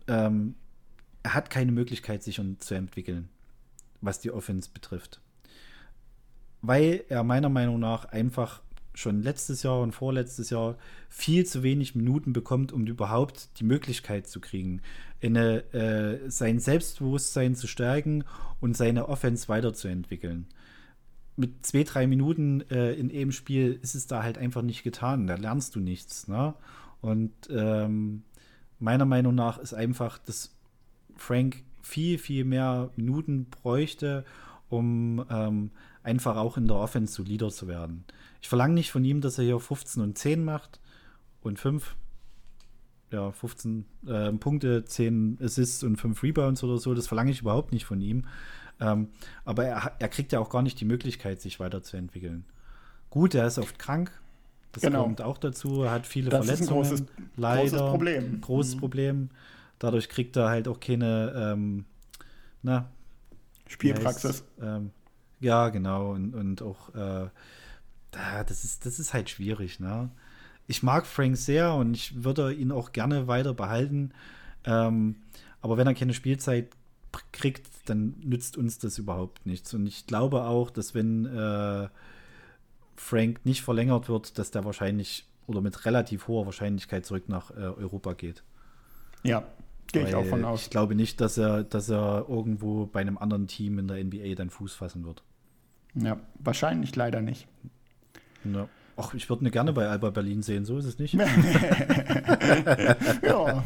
[0.08, 0.56] ähm,
[1.24, 3.30] er hat keine Möglichkeit, sich zu entwickeln,
[4.02, 5.22] was die Offense betrifft.
[6.62, 8.62] Weil er meiner Meinung nach einfach
[8.94, 10.78] schon letztes Jahr und vorletztes Jahr
[11.10, 14.82] viel zu wenig Minuten bekommt, um überhaupt die Möglichkeit zu kriegen,
[15.24, 18.24] eine, äh, sein Selbstbewusstsein zu stärken
[18.60, 20.48] und seine Offense weiterzuentwickeln.
[21.38, 25.28] Mit zwei, drei Minuten äh, in jedem Spiel ist es da halt einfach nicht getan.
[25.28, 26.28] Da lernst du nichts.
[26.28, 26.54] Ne?
[27.00, 28.24] Und ähm,
[28.80, 30.54] meiner Meinung nach ist einfach, dass
[31.16, 34.26] Frank viel, viel mehr Minuten bräuchte,
[34.70, 35.72] um ähm,
[36.04, 38.04] einfach auch in der Offense solider zu werden.
[38.42, 40.80] Ich verlange nicht von ihm, dass er hier 15 und 10 macht
[41.42, 41.96] und 5,
[43.12, 46.94] ja, 15 äh, Punkte, 10 Assists und 5 Rebounds oder so.
[46.94, 48.26] Das verlange ich überhaupt nicht von ihm.
[48.80, 49.10] Ähm,
[49.46, 52.46] aber er, er kriegt ja auch gar nicht die Möglichkeit, sich weiterzuentwickeln.
[53.10, 54.12] Gut, er ist oft krank.
[54.72, 55.04] Das Genau.
[55.04, 55.84] kommt auch dazu.
[55.84, 57.00] Er hat viele Das ist ein Verletzungen.
[57.02, 57.62] großes- leider.
[57.64, 58.32] großes Problem.
[58.32, 58.42] Mhm.
[58.42, 59.30] Großes Problem.
[59.82, 61.86] Dadurch kriegt er halt auch keine ähm,
[62.62, 62.92] na,
[63.68, 64.24] Spielpraxis.
[64.24, 64.46] wie heißt's?
[64.62, 64.92] Ähm,
[65.40, 66.12] ja, genau.
[66.12, 67.30] Und, und auch, äh,
[68.12, 69.80] da, das, ist, das ist halt schwierig.
[69.80, 70.12] Ne?
[70.68, 74.12] Ich mag Frank sehr und ich würde ihn auch gerne weiter behalten.
[74.66, 75.16] Ähm,
[75.62, 76.70] aber wenn er keine Spielzeit
[77.32, 79.74] kriegt, dann nützt uns das überhaupt nichts.
[79.74, 81.90] Und ich glaube auch, dass wenn äh,
[82.96, 87.62] Frank nicht verlängert wird, dass der wahrscheinlich oder mit relativ hoher Wahrscheinlichkeit zurück nach äh,
[87.62, 88.44] Europa geht.
[89.24, 89.44] Ja,
[89.94, 90.64] gehe ich auch von aus.
[90.64, 94.36] Ich glaube nicht, dass er, dass er irgendwo bei einem anderen Team in der NBA
[94.36, 95.24] dann Fuß fassen wird.
[95.96, 97.48] Ja, wahrscheinlich leider nicht.
[98.44, 98.68] Ja.
[98.98, 101.14] Ach, ich würde ihn gerne bei Alba Berlin sehen, so ist es nicht.
[103.24, 103.64] Ja,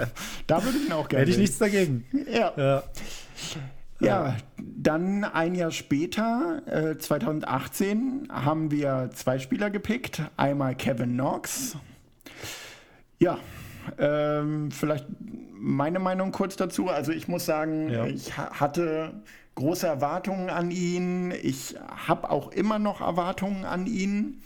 [0.47, 1.21] da würde ich ihn auch gerne.
[1.21, 1.41] Hätte ich sehen.
[1.41, 2.05] nichts dagegen.
[2.31, 2.53] Ja.
[2.57, 2.83] Ja.
[4.01, 10.21] Ja, dann ein Jahr später, äh, 2018, haben wir zwei Spieler gepickt.
[10.35, 11.77] Einmal Kevin Knox.
[13.19, 13.39] Ja,
[13.97, 15.07] ähm, vielleicht
[15.53, 16.89] meine Meinung kurz dazu.
[16.89, 18.05] Also ich muss sagen, Ja.
[18.05, 19.21] ich ha hatte
[19.55, 21.31] große Erwartungen an ihn.
[21.31, 21.75] Ich
[22.07, 24.41] habe auch immer noch Erwartungen an ihn.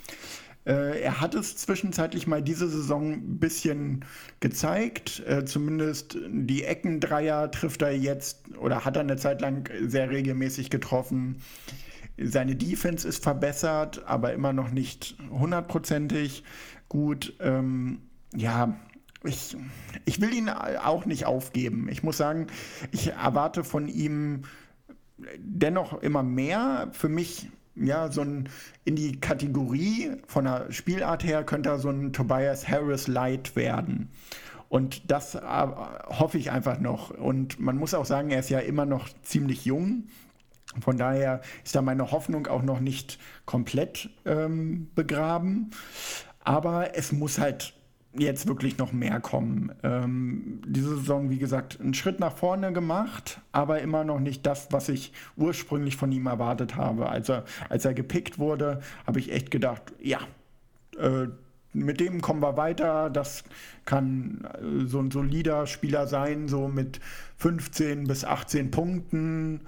[0.66, 4.06] Äh, er hat es zwischenzeitlich mal diese Saison ein bisschen
[4.40, 5.24] gezeigt.
[5.28, 10.70] Äh, zumindest die Eckendreier trifft er jetzt oder hat er eine Zeit lang sehr regelmäßig
[10.70, 11.42] getroffen.
[12.22, 16.44] Seine Defense ist verbessert, aber immer noch nicht hundertprozentig
[16.90, 17.34] gut.
[17.40, 18.02] Ähm,
[18.36, 18.76] ja,
[19.24, 19.58] ich,
[20.06, 21.88] ich will ihn auch nicht aufgeben.
[21.90, 22.48] Ich muss sagen,
[22.92, 24.44] ich erwarte von ihm
[25.38, 26.90] dennoch immer mehr.
[26.92, 28.50] Für mich, ja, so ein
[28.86, 34.10] in die Kategorie von der Spielart her könnte er so ein Tobias Harris Light werden.
[34.70, 37.10] Und das äh, hoffe ich einfach noch.
[37.10, 40.04] Und man muss auch sagen, er ist ja immer noch ziemlich jung.
[40.82, 45.72] Von daher ist da meine Hoffnung auch noch nicht komplett ähm, begraben.
[46.44, 47.74] Aber es muss halt
[48.14, 49.72] jetzt wirklich noch mehr kommen.
[49.84, 54.68] Ähm, diese Saison, wie gesagt, einen Schritt nach vorne gemacht, aber immer noch nicht das,
[54.72, 57.10] was ich ursprünglich von ihm erwartet habe.
[57.10, 60.20] Als er, als er gepickt wurde, habe ich echt gedacht, ja,
[60.98, 61.28] äh,
[61.74, 63.10] mit dem kommen wir weiter.
[63.10, 63.44] Das
[63.86, 67.00] kann äh, so ein solider Spieler sein, so mit
[67.38, 69.62] 15 bis 18 Punkten,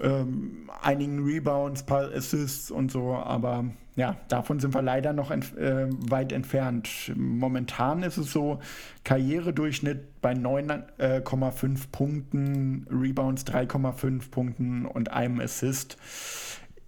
[0.00, 3.14] ähm, einigen Rebounds, paar Assists und so.
[3.14, 3.64] Aber
[3.96, 7.12] ja, davon sind wir leider noch ent äh, weit entfernt.
[7.16, 8.60] Momentan ist es so,
[9.04, 15.96] Karrieredurchschnitt bei 9,5 Punkten, Rebounds 3,5 Punkten und einem Assist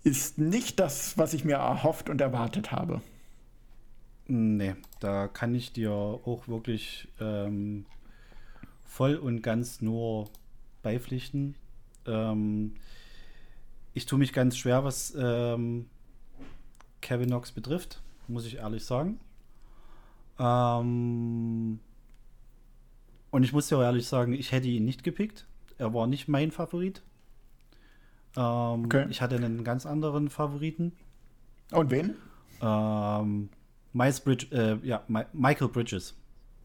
[0.03, 3.03] ist nicht das, was ich mir erhofft und erwartet habe.
[4.27, 7.87] Nee, da kann ich dir auch wirklich ähm,
[8.85, 10.31] voll und ganz nur
[10.83, 11.57] beipflichten.
[12.07, 12.75] Ähm,
[13.95, 15.87] ich tue mich ganz schwer, was ähm,
[17.01, 19.19] Kevin Knox betrifft, muss ich ehrlich sagen.
[20.39, 21.81] Ähm,
[23.31, 25.47] und ich muss dir auch ehrlich sagen, ich hätte ihn nicht gepickt.
[25.79, 27.03] Er war nicht mein Favorit.
[28.37, 29.07] Ähm, Okay.
[29.11, 30.93] Ich hatte einen ganz anderen Favoriten.
[31.73, 32.15] Und wen?
[32.61, 33.49] Ähm,
[33.93, 36.15] Bridge, äh, ja, Mi Michael Bridges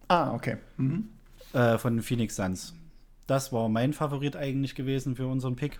[0.07, 0.57] Ah, okay.
[0.77, 1.09] Mhm.
[1.53, 2.75] äh, von Phoenix Suns.
[3.27, 5.79] Das war mein Favorit eigentlich gewesen für unseren Pick,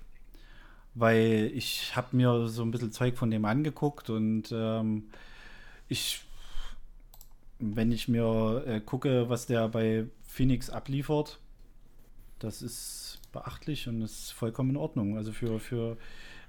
[0.96, 5.04] weil ich habe mir so ein bisschen Zeug von dem angeguckt und ähm,
[5.90, 6.22] ich,
[7.60, 11.40] wenn ich mir äh, gucke, was der bei Phoenix abliefert,
[12.40, 15.18] das ist beachtlich und ist vollkommen in Ordnung.
[15.18, 15.98] Also für, für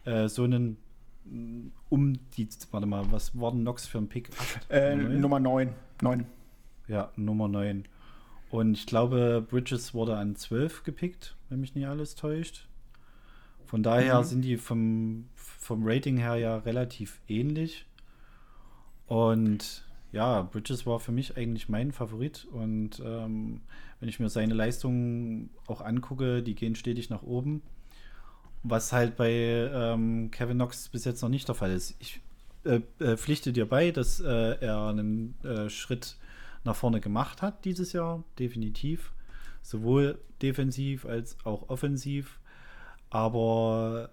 [0.04, 0.76] äh, so einen
[1.24, 4.30] mm, um die, warte mal, was war denn Nox für ein Pick?
[4.70, 5.20] Äh, Neun?
[5.20, 5.72] Nummer 9.
[6.02, 6.26] 9.
[6.88, 7.84] Ja, Nummer 9.
[8.50, 12.68] Und ich glaube, Bridges wurde an 12 gepickt, wenn mich nicht alles täuscht.
[13.66, 14.24] Von daher Mhm.
[14.24, 17.86] sind die vom, vom Rating her ja relativ ähnlich.
[19.06, 22.46] Und ja, Bridges war für mich eigentlich mein Favorit.
[22.52, 23.60] Und ähm,
[24.00, 27.62] wenn ich mir seine Leistungen auch angucke, die gehen stetig nach oben.
[28.62, 31.94] Was halt bei ähm, Kevin Knox bis jetzt noch nicht der Fall ist.
[32.00, 32.20] Ich
[32.64, 36.16] äh, äh, pflichte dir bei, dass äh, er einen äh, Schritt
[36.64, 39.12] nach vorne gemacht hat dieses Jahr, definitiv.
[39.62, 42.40] Sowohl defensiv als auch offensiv.
[43.10, 44.10] Aber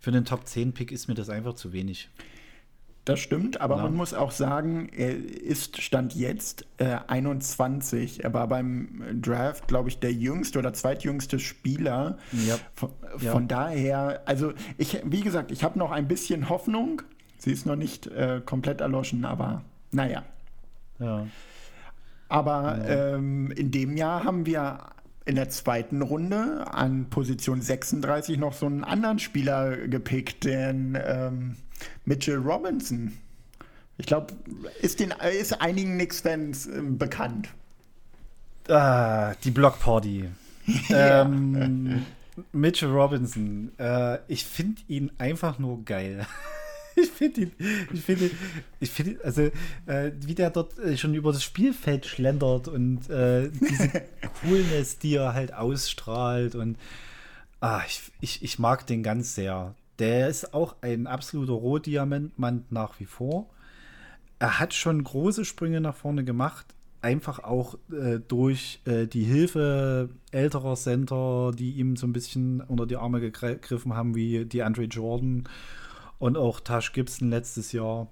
[0.00, 2.08] für einen Top 10 Pick ist mir das einfach zu wenig.
[3.06, 3.82] Das stimmt, aber Ja.
[3.82, 8.24] man muss auch sagen, er ist Stand jetzt äh, 21.
[8.24, 12.16] Er war beim Draft, glaube ich, der jüngste oder zweitjüngste Spieler.
[12.46, 12.56] Ja.
[12.74, 13.32] Von, Ja.
[13.32, 17.02] von daher, also ich, wie gesagt, ich habe noch ein bisschen Hoffnung.
[17.36, 20.24] Sie ist noch nicht äh, komplett erloschen, aber naja.
[20.98, 21.26] Ja.
[22.30, 24.78] Aber ähm, in dem Jahr haben wir
[25.26, 31.56] in der zweiten Runde an Position 36 noch so einen anderen Spieler gepickt, den ähm,
[32.04, 33.12] Mitchell Robinson
[33.96, 34.34] Ich glaube,
[34.82, 37.48] ist, ist einigen Knicks-Fans äh, bekannt.
[38.68, 40.28] Ah, die Blockparty.
[40.90, 42.04] ähm,
[42.52, 43.72] Mitchell Robinson.
[43.78, 46.26] Äh, ich finde ihn einfach nur geil.
[47.02, 47.52] ich finde ihn,
[47.92, 48.30] ich finde,
[48.80, 49.42] ich finde, also
[49.86, 53.90] äh, wie der dort äh, schon über das Spielfeld schlendert und äh, diese
[54.42, 56.76] Coolness, die er halt ausstrahlt und
[57.60, 59.74] ah, ich, ich, ich mag den ganz sehr.
[59.98, 62.32] Der ist auch ein absoluter Rohdiamant
[62.70, 63.48] nach wie vor.
[64.38, 66.66] Er hat schon große Sprünge nach vorne gemacht,
[67.00, 72.86] einfach auch äh, durch äh, die Hilfe älterer Center, die ihm so ein bisschen unter
[72.86, 75.44] die Arme gegriffen haben, wie die Andre Jordan
[76.24, 78.08] und auch Tash Gibson letztes Jahr.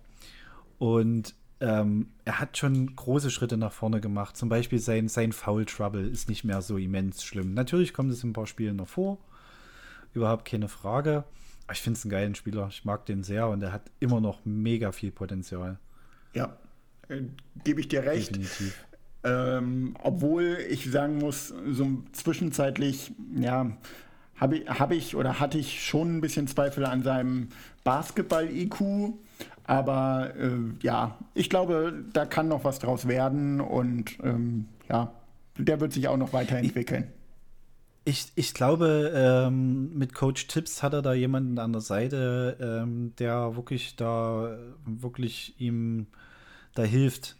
[0.78, 4.36] Und ähm, er hat schon große Schritte nach vorne gemacht.
[4.36, 7.54] Zum Beispiel sein, sein Foul Trouble ist nicht mehr so immens schlimm.
[7.54, 9.16] Natürlich kommt es in ein paar Spielen noch vor.
[10.12, 11.24] Überhaupt keine Frage.
[11.64, 12.68] Aber ich finde es einen geilen Spieler.
[12.68, 15.78] Ich mag den sehr und er hat immer noch mega viel Potenzial.
[16.34, 16.58] Ja,
[17.08, 17.22] äh,
[17.64, 18.28] gebe ich dir recht.
[18.28, 18.84] Definitiv.
[19.24, 23.74] Ähm, obwohl ich sagen muss, so zwischenzeitlich, ja,
[24.36, 27.48] habe ich, hab ich oder hatte ich schon ein bisschen Zweifel an seinem
[27.84, 29.14] Basketball-IQ.
[29.64, 35.12] Aber äh, ja, ich glaube, da kann noch was draus werden und ähm, ja,
[35.56, 37.08] der wird sich auch noch weiterentwickeln.
[38.04, 43.12] Ich, ich glaube, ähm, mit Coach Tipps hat er da jemanden an der Seite, ähm,
[43.18, 46.08] der wirklich da wirklich ihm
[46.74, 47.36] da hilft,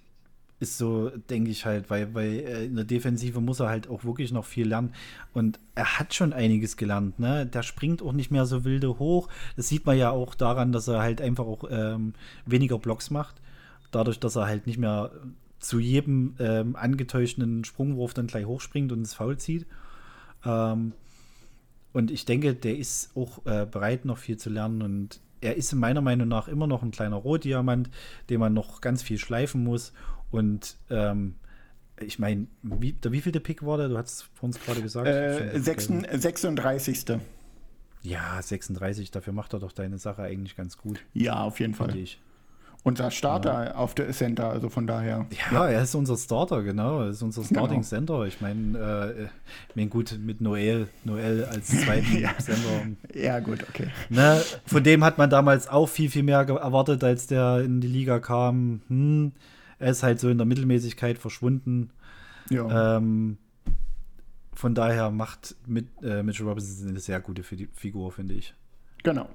[0.63, 4.05] ist so, denke ich halt, weil, weil äh, in der Defensive muss er halt auch
[4.05, 4.95] wirklich noch viel lernen.
[5.35, 7.45] Und er hat schon einiges gelernt, ne?
[7.45, 9.29] Der springt auch nicht mehr so wilde hoch.
[9.57, 12.15] Das sieht man ja auch daran, dass er halt einfach auch ähm,
[12.47, 13.43] weniger Blocks macht.
[13.91, 15.11] Dadurch, dass er halt nicht mehr
[15.59, 19.67] zu jedem ähm, angetäuschten Sprungwurf dann gleich hochspringt und ins Foul zieht.
[20.45, 20.93] Ähm,
[21.93, 24.83] und ich denke, der ist auch äh, bereit, noch viel zu lernen.
[24.83, 27.91] Und er ist meiner Meinung nach immer noch ein kleiner Rohdiamant,
[28.31, 29.93] den man noch ganz viel schleifen muss.
[30.33, 31.37] Und ähm,
[32.01, 33.89] ich meine, wie, der wievielte Pick war der?
[33.89, 35.07] Du hast es vor uns gerade gesagt.
[35.07, 37.05] Äh, 36.
[38.03, 41.01] Ja, 36, dafür macht er doch deine Sache eigentlich ganz gut.
[41.15, 41.97] Ja, auf jeden Fall.
[41.97, 42.19] Ich.
[42.85, 43.75] Unser Starter ja.
[43.77, 45.27] auf der Center, also von daher.
[45.31, 47.03] Ja, ja, er ist unser Starter, genau.
[47.03, 47.61] Er ist unser genau.
[47.61, 47.89] Starting genau.
[47.89, 48.27] Center.
[48.27, 49.23] Ich meine, äh,
[49.69, 52.37] ich mein, gut, mit Noel, Noel als zweiten ja.
[52.39, 52.89] Center.
[53.15, 53.87] Ja, gut, okay.
[54.09, 57.87] Ne, von dem hat man damals auch viel, viel mehr erwartet, als der in die
[57.87, 58.81] Liga kam.
[58.89, 59.31] Hm,
[59.83, 61.91] er ist halt so in der Mittelmäßigkeit verschwunden.
[62.51, 62.97] Ja.
[62.97, 63.37] Ähm,
[64.55, 68.55] von daher macht mit, äh, Mitchell Robinson eine sehr gute Figur, finde ich.
[69.03, 69.29] Genau.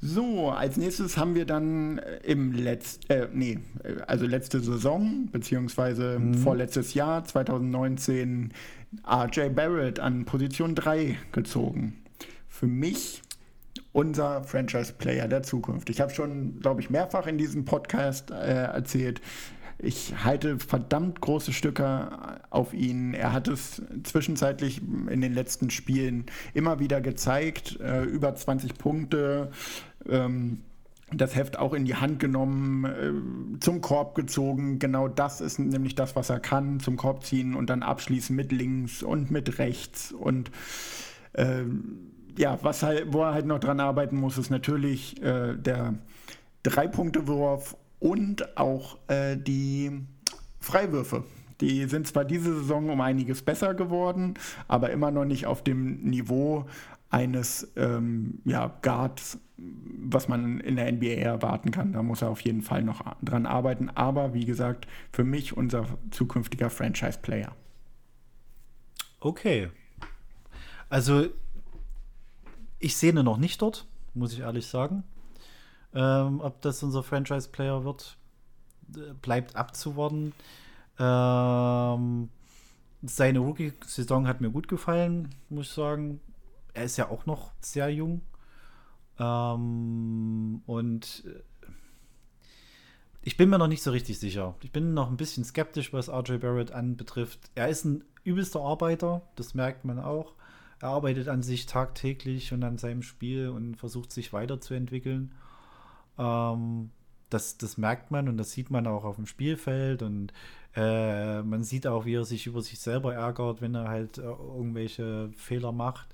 [0.00, 5.30] So, als nächstes haben wir dann äh, im letzten, äh, nee, äh, also letzte Saison,
[5.32, 6.34] beziehungsweise mhm.
[6.34, 8.52] vorletztes Jahr, 2019,
[9.08, 12.02] RJ Barrett an Position 3 gezogen.
[12.48, 13.22] Für mich
[13.94, 15.88] unser Franchise-Player der Zukunft.
[15.88, 19.22] Ich habe schon, glaube ich, mehrfach in diesem Podcast äh, erzählt,
[19.78, 23.12] ich halte verdammt große Stücke auf ihn.
[23.12, 24.80] Er hat es zwischenzeitlich
[25.10, 27.78] in den letzten Spielen immer wieder gezeigt.
[27.80, 29.50] Äh, über 20 Punkte.
[30.08, 30.60] Ähm,
[31.12, 34.78] das Heft auch in die Hand genommen, äh, zum Korb gezogen.
[34.78, 38.52] Genau das ist nämlich das, was er kann, zum Korb ziehen und dann abschließen mit
[38.52, 40.12] links und mit rechts.
[40.12, 40.50] Und
[41.34, 41.64] äh,
[42.36, 45.94] ja, was halt, wo er halt noch dran arbeiten muss, ist natürlich äh, der
[46.62, 49.92] Drei-Punkte-Wurf und auch äh, die
[50.60, 51.24] Freiwürfe.
[51.60, 54.34] Die sind zwar diese Saison um einiges besser geworden,
[54.66, 56.66] aber immer noch nicht auf dem Niveau
[57.10, 61.92] eines ähm, ja, Guards, was man in der NBA erwarten kann.
[61.92, 63.88] Da muss er auf jeden Fall noch dran arbeiten.
[63.88, 67.54] Aber wie gesagt, für mich unser zukünftiger Franchise-Player.
[69.20, 69.70] Okay.
[70.88, 71.28] Also,
[72.84, 75.04] ich sehe ihn noch nicht dort, muss ich ehrlich sagen.
[75.94, 78.18] Ähm, ob das unser Franchise-Player wird,
[78.94, 80.34] äh, bleibt abzuwarten.
[80.98, 82.28] Ähm,
[83.02, 86.20] seine Rookie-Saison hat mir gut gefallen, muss ich sagen.
[86.74, 88.20] Er ist ja auch noch sehr jung.
[89.18, 91.68] Ähm, und äh,
[93.22, 94.56] ich bin mir noch nicht so richtig sicher.
[94.60, 97.40] Ich bin noch ein bisschen skeptisch, was RJ Barrett anbetrifft.
[97.54, 100.34] Er ist ein übelster Arbeiter, das merkt man auch.
[100.84, 105.32] Er arbeitet an sich tagtäglich und an seinem Spiel und versucht sich weiterzuentwickeln.
[106.18, 106.90] Ähm,
[107.30, 110.34] das, das merkt man und das sieht man auch auf dem Spielfeld und
[110.76, 114.24] äh, man sieht auch, wie er sich über sich selber ärgert, wenn er halt äh,
[114.24, 116.06] irgendwelche Fehler macht.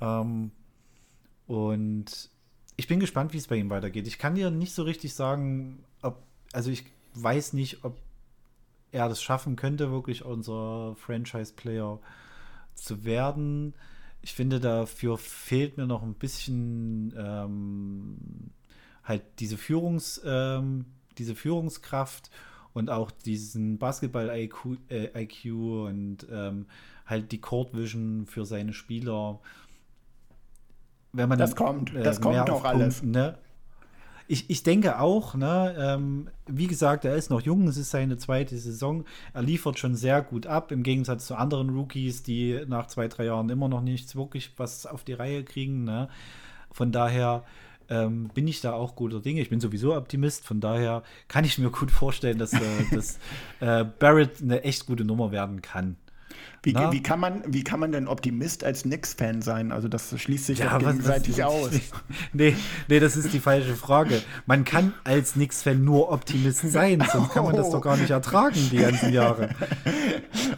[0.00, 0.50] Ähm,
[1.46, 2.30] und
[2.74, 4.08] ich bin gespannt, wie es bei ihm weitergeht.
[4.08, 6.20] Ich kann dir nicht so richtig sagen, ob,
[6.52, 6.84] also ich
[7.14, 7.96] weiß nicht, ob
[8.90, 12.00] er das schaffen könnte, wirklich unser Franchise-Player
[12.74, 13.74] zu werden.
[14.22, 18.16] Ich finde, dafür fehlt mir noch ein bisschen ähm,
[19.02, 20.86] halt diese Führungs, ähm,
[21.18, 22.30] diese Führungskraft
[22.72, 25.46] und auch diesen Basketball-IQ äh, IQ
[25.86, 26.66] und ähm,
[27.06, 29.40] halt die Court Vision für seine Spieler.
[31.12, 33.02] Wenn man das kommt, das kommt noch alles.
[33.02, 33.38] Ne?
[34.26, 38.16] Ich, ich denke auch, ne, ähm, wie gesagt, er ist noch jung, es ist seine
[38.16, 39.04] zweite Saison.
[39.34, 43.26] Er liefert schon sehr gut ab, im Gegensatz zu anderen Rookies, die nach zwei, drei
[43.26, 45.84] Jahren immer noch nichts wirklich was auf die Reihe kriegen.
[45.84, 46.08] Ne?
[46.70, 47.44] Von daher
[47.88, 49.40] ähm, bin ich da auch guter Dinge.
[49.40, 52.60] Ich bin sowieso Optimist, von daher kann ich mir gut vorstellen, dass, äh,
[52.90, 53.18] dass
[53.60, 55.96] äh, Barrett eine echt gute Nummer werden kann.
[56.62, 59.70] Wie, wie, kann man, wie kann man denn Optimist als Knicks-Fan sein?
[59.70, 61.70] Also das schließt sich ja, gegenseitig was, aus.
[62.32, 62.56] Nee,
[62.88, 64.22] nee, das ist die falsche Frage.
[64.46, 68.56] Man kann als Knicks-Fan nur Optimist sein, sonst kann man das doch gar nicht ertragen,
[68.70, 69.50] die ganzen Jahre.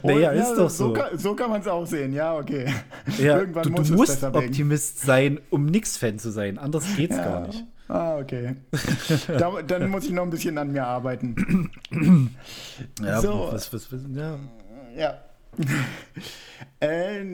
[0.03, 0.89] Naja, ja, ist doch so.
[0.89, 2.73] So kann, so kann man es auch sehen, ja, okay.
[3.19, 7.25] Ja, Irgendwann du, du musst Optimist sein, um Knicks-Fan zu sein, anders geht's ja.
[7.25, 7.65] gar nicht.
[7.89, 8.57] Ah, okay.
[9.39, 11.71] da, dann muss ich noch ein bisschen an mir arbeiten.
[13.01, 13.49] ja, so.
[13.53, 14.39] was, was, was, ja.
[14.97, 15.19] ja.
[16.81, 17.25] äh,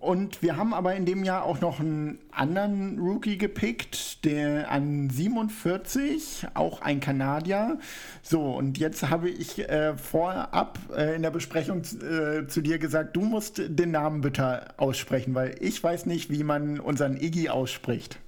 [0.00, 5.10] und wir haben aber in dem Jahr auch noch einen anderen Rookie gepickt, der an
[5.10, 7.78] 47, auch ein Kanadier.
[8.22, 13.16] So, und jetzt habe ich äh, vorab äh, in der Besprechung äh, zu dir gesagt,
[13.16, 18.20] du musst den Namen bitte aussprechen, weil ich weiß nicht, wie man unseren Iggy ausspricht.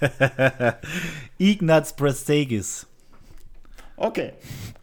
[1.38, 2.86] Ignaz Brastegis.
[3.96, 4.34] Okay,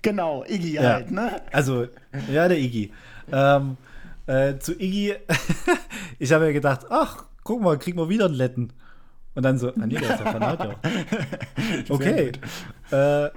[0.01, 0.81] genau, Iggy ja.
[0.81, 1.41] halt, ne?
[1.51, 1.87] Also,
[2.31, 2.91] ja, der Iggy.
[3.31, 3.77] Ähm,
[4.27, 5.15] äh, zu Iggy,
[6.19, 8.73] ich habe ja gedacht, ach, guck mal, kriegen wir wieder einen Letten.
[9.35, 10.75] Und dann so, ah nee, der ist der Kanadier.
[11.89, 12.31] okay.
[12.91, 13.29] Äh,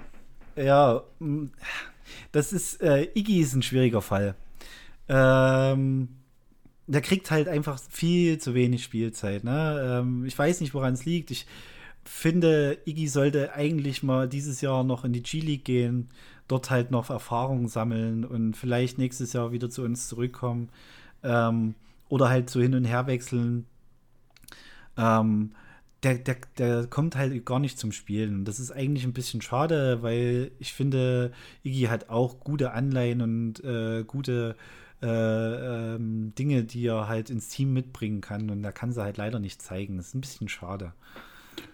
[0.64, 1.47] ja, mm,
[2.32, 4.34] das ist, äh, Iggy ist ein schwieriger Fall.
[5.09, 6.09] Ähm,
[6.86, 9.45] der kriegt halt einfach viel zu wenig Spielzeit.
[9.45, 10.01] Ne?
[10.01, 11.30] Ähm, ich weiß nicht, woran es liegt.
[11.30, 11.47] Ich
[12.05, 16.09] finde, Iggy sollte eigentlich mal dieses Jahr noch in die G-League gehen
[16.51, 20.68] dort halt noch Erfahrungen sammeln und vielleicht nächstes Jahr wieder zu uns zurückkommen
[21.22, 21.74] ähm,
[22.09, 23.66] oder halt so hin und her wechseln.
[24.96, 25.53] Ähm,
[26.03, 28.44] der, der, der kommt halt gar nicht zum Spielen.
[28.44, 31.32] Das ist eigentlich ein bisschen schade, weil ich finde,
[31.62, 34.57] Iggy hat auch gute Anleihen und äh, gute
[35.03, 38.51] äh, ähm, Dinge, die er halt ins Team mitbringen kann.
[38.51, 39.98] Und da kann sie halt leider nicht zeigen.
[39.98, 40.92] Das ist ein bisschen schade.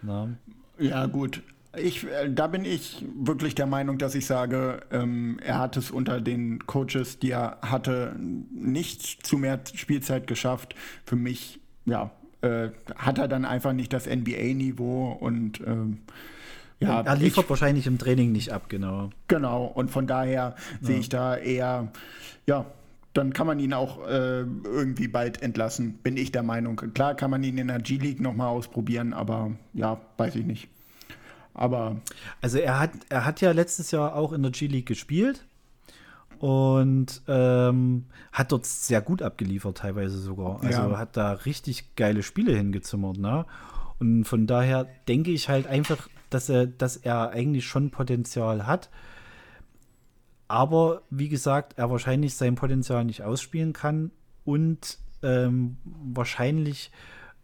[0.01, 0.29] Na?
[0.77, 1.41] Ja, gut.
[1.75, 5.91] Ich, äh, da bin ich wirklich der Meinung, dass ich sage, ähm, er hat es
[5.91, 10.75] unter den Coaches, die er hatte, nicht zu mehr Spielzeit geschafft.
[11.05, 12.11] Für mich, ja,
[12.41, 15.99] äh, hat er dann einfach nicht das NBA-Niveau und ähm,
[16.79, 19.09] ja, er liefert ich, wahrscheinlich im Training nicht ab, genau.
[19.27, 20.55] Genau, und von daher ja.
[20.81, 21.91] sehe ich da eher,
[22.45, 22.65] ja,
[23.13, 26.75] dann kann man ihn auch äh, irgendwie bald entlassen, bin ich der Meinung.
[26.93, 30.69] Klar kann man ihn in der G-League nochmal ausprobieren, aber ja, weiß ich nicht.
[31.57, 31.97] Aber.
[32.41, 35.45] Also er hat, er hat ja letztes Jahr auch in der G-League gespielt
[36.39, 40.63] und ähm, hat dort sehr gut abgeliefert, teilweise sogar.
[40.63, 40.97] Also ja.
[40.97, 43.45] hat da richtig geile Spiele hingezimmert, ne?
[43.99, 48.89] Und von daher denke ich halt einfach, dass er, dass er eigentlich schon Potenzial hat.
[50.47, 54.11] Aber wie gesagt, er wahrscheinlich sein Potenzial nicht ausspielen kann
[54.45, 56.91] und ähm, wahrscheinlich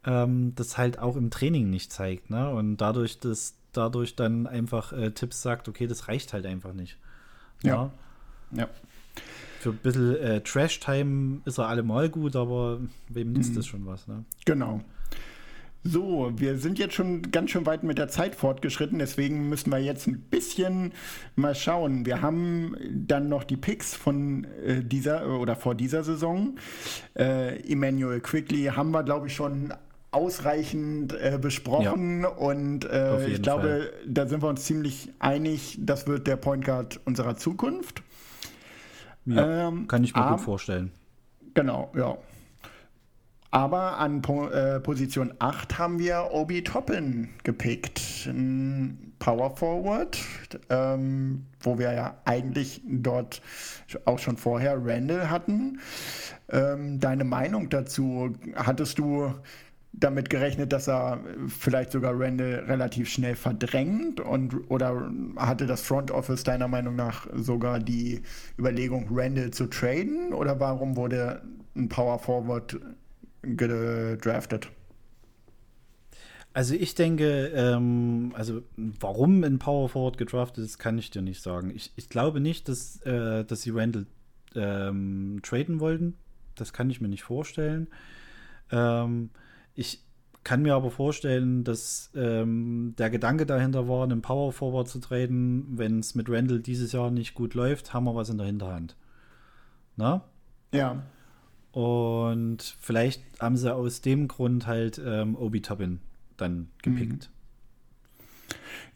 [0.05, 2.29] ähm, das halt auch im Training nicht zeigt.
[2.29, 2.49] Ne?
[2.49, 6.97] Und dadurch, dass dadurch dann einfach äh, Tipps sagt, okay, das reicht halt einfach nicht.
[7.63, 7.91] Ja.
[8.51, 8.69] Ja.
[9.59, 13.55] Für ein bisschen äh, Trash-Time ist er allemal gut, aber wem nützt mhm.
[13.55, 14.25] das schon was, ne?
[14.45, 14.81] Genau.
[15.85, 19.79] So, wir sind jetzt schon ganz schön weit mit der Zeit fortgeschritten, deswegen müssen wir
[19.79, 20.93] jetzt ein bisschen
[21.35, 22.05] mal schauen.
[22.05, 26.55] Wir haben dann noch die Picks von äh, dieser oder vor dieser Saison.
[27.17, 29.73] Äh, Emmanuel Quickly haben wir, glaube ich, schon
[30.13, 32.29] ausreichend äh, besprochen ja.
[32.29, 33.93] und äh, ich glaube, Fall.
[34.07, 38.03] da sind wir uns ziemlich einig, das wird der Point Guard unserer Zukunft.
[39.25, 40.91] Ja, ähm, kann ich mir gut vorstellen.
[41.53, 42.17] Genau, ja.
[43.53, 48.01] Aber an po äh, Position 8 haben wir Obi Toppin gepickt.
[48.25, 50.17] Ein Power Forward,
[50.71, 53.43] ähm, wo wir ja eigentlich dort
[54.05, 55.79] auch schon vorher Randall hatten.
[56.49, 58.33] Ähm, deine Meinung dazu?
[58.55, 59.31] Hattest du
[59.93, 66.09] damit gerechnet, dass er vielleicht sogar Randall relativ schnell verdrängt und oder hatte das Front
[66.09, 68.21] Office deiner Meinung nach sogar die
[68.57, 71.43] Überlegung, Randall zu traden oder warum wurde
[71.75, 72.79] ein Power Forward
[73.43, 74.69] gedraftet?
[76.53, 81.41] Also ich denke, ähm, also warum ein Power Forward gedraftet ist, kann ich dir nicht
[81.41, 81.71] sagen.
[81.75, 84.05] Ich, ich glaube nicht, dass, äh, dass sie Randall
[84.55, 86.15] ähm, traden wollten.
[86.55, 87.87] Das kann ich mir nicht vorstellen.
[88.71, 89.31] Ähm,
[89.75, 90.03] ich
[90.43, 95.77] kann mir aber vorstellen, dass ähm, der Gedanke dahinter war, einen Power Forward zu treten.
[95.77, 98.97] Wenn es mit Randall dieses Jahr nicht gut läuft, haben wir was in der Hinterhand.
[99.95, 100.25] Na?
[100.73, 101.03] Ja.
[101.71, 105.99] Und vielleicht haben sie aus dem Grund halt ähm, Obi Toppin
[106.37, 107.29] dann gepickt.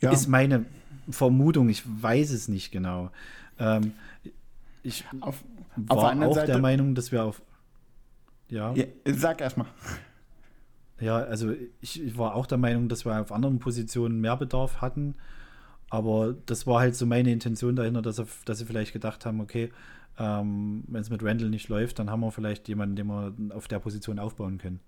[0.01, 0.11] ja.
[0.11, 0.65] Ist meine
[1.09, 3.09] Vermutung, ich weiß es nicht genau.
[3.57, 3.93] Ähm,
[4.83, 5.43] ich Auf,
[5.75, 6.51] war auf der auch Seite.
[6.51, 7.41] der Meinung, dass wir auf.
[8.49, 9.67] Ja, ja, sag erstmal.
[10.99, 14.81] Ja, also ich, ich war auch der Meinung, dass wir auf anderen Positionen mehr Bedarf
[14.81, 15.15] hatten.
[15.89, 19.39] Aber das war halt so meine Intention dahinter, dass, er, dass sie vielleicht gedacht haben,
[19.39, 19.71] okay,
[20.19, 23.67] ähm, wenn es mit Randall nicht läuft, dann haben wir vielleicht jemanden, den wir auf
[23.67, 24.79] der Position aufbauen können.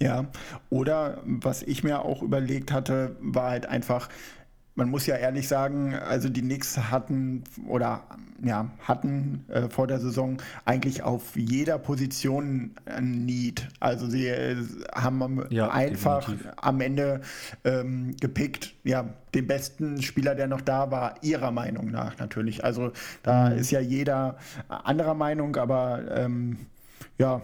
[0.00, 0.26] Ja,
[0.70, 4.08] oder was ich mir auch überlegt hatte, war halt einfach,
[4.76, 8.02] man muss ja ehrlich sagen, also die Knicks hatten oder
[8.42, 13.68] ja, hatten äh, vor der Saison eigentlich auf jeder Position ein Need.
[13.80, 14.56] Also sie äh,
[14.94, 16.52] haben Ja, einfach definitiv.
[16.56, 17.20] am Ende
[17.64, 19.04] ähm, gepickt, ja,
[19.34, 22.64] den besten Spieler, der noch da war, ihrer Meinung nach natürlich.
[22.64, 24.36] Also da ist ja jeder
[24.68, 26.58] anderer Meinung, aber ähm,
[27.18, 27.42] ja,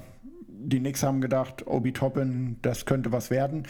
[0.49, 3.66] die Knicks haben gedacht, Obi Toppin, das könnte was werden.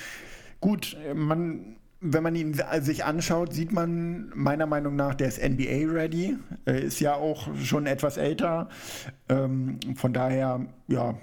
[0.60, 6.36] Gut, man, wenn man ihn sich anschaut, sieht man meiner Meinung nach, der ist NBA-ready,
[6.64, 8.70] ist ja auch schon etwas älter.
[9.28, 11.18] Ähm, von daher, ja,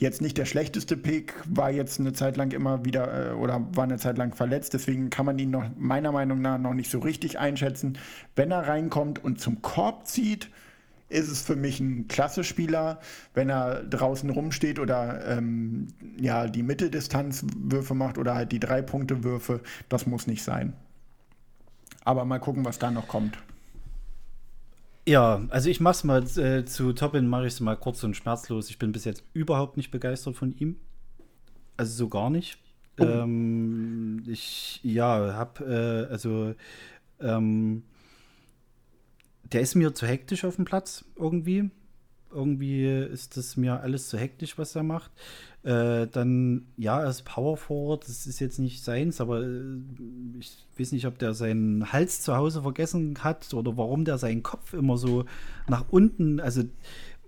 [0.00, 3.84] jetzt nicht der schlechteste Pick, war jetzt eine Zeit lang immer wieder äh, oder war
[3.84, 4.74] eine Zeit lang verletzt.
[4.74, 7.96] Deswegen kann man ihn noch meiner Meinung nach noch nicht so richtig einschätzen.
[8.34, 10.50] Wenn er reinkommt und zum Korb zieht,
[11.08, 13.00] ist es für mich ein klasse Spieler,
[13.34, 15.88] wenn er draußen rumsteht oder ähm,
[16.18, 19.60] ja, die Mitteldistanzwürfe macht oder halt die Drei-Punkte-Würfe.
[19.88, 20.72] Das muss nicht sein.
[22.04, 23.38] Aber mal gucken, was da noch kommt.
[25.08, 28.70] Ja, also ich mach's mal äh, zu Toppin, mache ich es mal kurz und schmerzlos.
[28.70, 30.76] Ich bin bis jetzt überhaupt nicht begeistert von ihm.
[31.76, 32.58] Also so gar nicht.
[32.98, 36.54] Ähm, ich, ja, hab, äh, also,
[37.20, 37.84] ähm,
[39.52, 41.70] der ist mir zu hektisch auf dem Platz irgendwie.
[42.32, 45.10] Irgendwie ist das mir alles zu hektisch, was er macht.
[45.62, 49.78] Äh, dann, ja, er ist Power Forward, das ist jetzt nicht seins, aber äh,
[50.38, 54.42] ich weiß nicht, ob der seinen Hals zu Hause vergessen hat oder warum der seinen
[54.42, 55.24] Kopf immer so
[55.68, 56.62] nach unten, also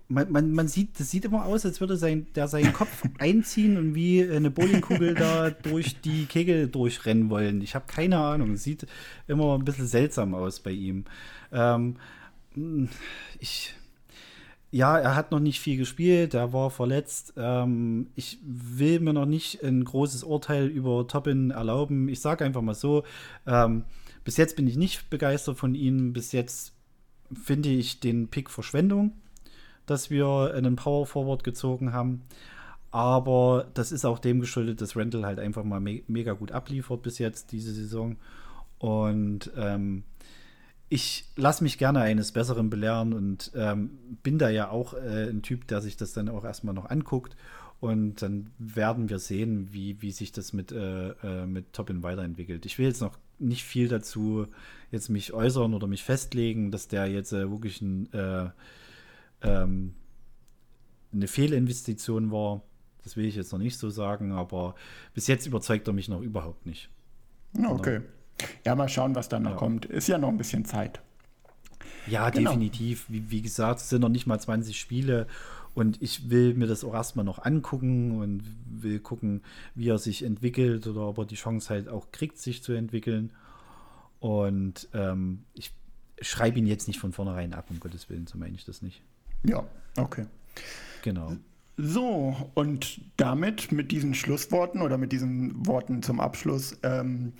[0.09, 3.77] man, man, man sieht, das sieht immer aus, als würde sein, der seinen Kopf einziehen
[3.77, 7.61] und wie eine Bowlingkugel da durch die Kegel durchrennen wollen.
[7.61, 8.53] Ich habe keine Ahnung.
[8.53, 8.87] Es sieht
[9.27, 11.05] immer ein bisschen seltsam aus bei ihm.
[11.51, 11.95] Ähm,
[13.39, 13.75] ich,
[14.71, 17.33] ja, er hat noch nicht viel gespielt, er war verletzt.
[17.37, 22.09] Ähm, ich will mir noch nicht ein großes Urteil über Toppin erlauben.
[22.09, 23.03] Ich sage einfach mal so,
[23.45, 23.83] ähm,
[24.23, 26.13] bis jetzt bin ich nicht begeistert von ihm.
[26.13, 26.73] Bis jetzt
[27.33, 29.11] finde ich den Pick Verschwendung,
[29.89, 32.21] dass wir einen Power Forward gezogen haben.
[32.91, 37.03] Aber das ist auch dem geschuldet, dass Randall halt einfach mal me mega gut abliefert
[37.03, 38.15] bis jetzt diese Saison.
[38.79, 40.03] Und ähm,
[40.89, 43.91] ich lasse mich gerne eines Besseren belehren und ähm,
[44.23, 47.35] bin da ja auch äh, ein Typ, der sich das dann auch erstmal noch anguckt.
[47.79, 52.65] Und dann werden wir sehen, wie, wie sich das mit, äh, äh, mit Toppin weiterentwickelt.
[52.65, 54.47] Ich will jetzt noch nicht viel dazu
[54.91, 58.49] jetzt mich äußern oder mich festlegen, dass der jetzt äh, wirklich ein, äh,
[59.41, 59.93] ähm,
[61.11, 62.61] eine Fehlinvestition war.
[63.03, 64.75] Das will ich jetzt noch nicht so sagen, aber
[65.13, 66.89] bis jetzt überzeugt er mich noch überhaupt nicht.
[67.57, 68.01] Ja, Okay.
[68.65, 69.57] Ja, mal schauen, was dann noch Ja.
[69.57, 69.85] kommt.
[69.85, 71.01] Ist ja noch ein bisschen Zeit.
[72.07, 72.51] Ja, Genau.
[72.51, 73.05] definitiv.
[73.09, 75.27] Wie, wie gesagt, es sind noch nicht mal 20 Spiele
[75.73, 79.41] und ich will mir das auch erstmal noch angucken und will gucken,
[79.75, 83.33] wie er sich entwickelt oder ob er die Chance halt auch kriegt, sich zu entwickeln.
[84.19, 85.73] Und ähm, ich
[86.21, 89.01] schreibe ihn jetzt nicht von vornherein ab, um Gottes Willen, so meine ich das nicht.
[89.43, 89.63] Ja,
[89.97, 90.25] okay.
[91.03, 91.33] Genau.
[91.77, 97.33] So, und damit, mit diesen Schlussworten oder mit diesen Worten zum Abschluss, ähm,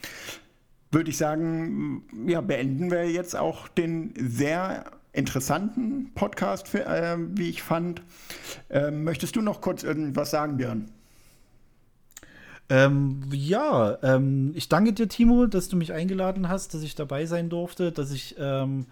[0.91, 7.49] würde ich sagen, ja, beenden wir jetzt auch den sehr interessanten Podcast, für, äh, wie
[7.49, 8.01] ich fand.
[8.69, 10.89] Ähm, möchtest du noch kurz irgendwas sagen, Björn?
[12.69, 17.25] Ähm, ja, ähm, ich danke dir, Timo, dass du mich eingeladen hast, dass ich dabei
[17.25, 18.85] sein durfte, dass ich ähm,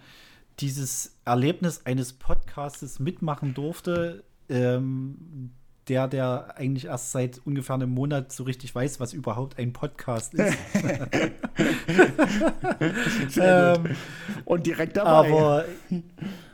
[0.60, 4.24] dieses Erlebnis eines Podcastes mitmachen durfte.
[4.48, 5.52] Ähm,
[5.88, 10.34] der, der eigentlich erst seit ungefähr einem Monat so richtig weiß, was überhaupt ein Podcast
[10.34, 10.56] ist.
[13.40, 13.96] ähm,
[14.44, 15.28] Und direkt dabei.
[15.28, 15.64] aber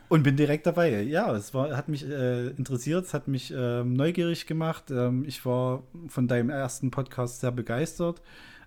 [0.07, 1.01] und bin direkt dabei.
[1.01, 4.85] Ja, es war, hat mich äh, interessiert, es hat mich ähm, neugierig gemacht.
[4.91, 8.21] Ähm, ich war von deinem ersten Podcast sehr begeistert.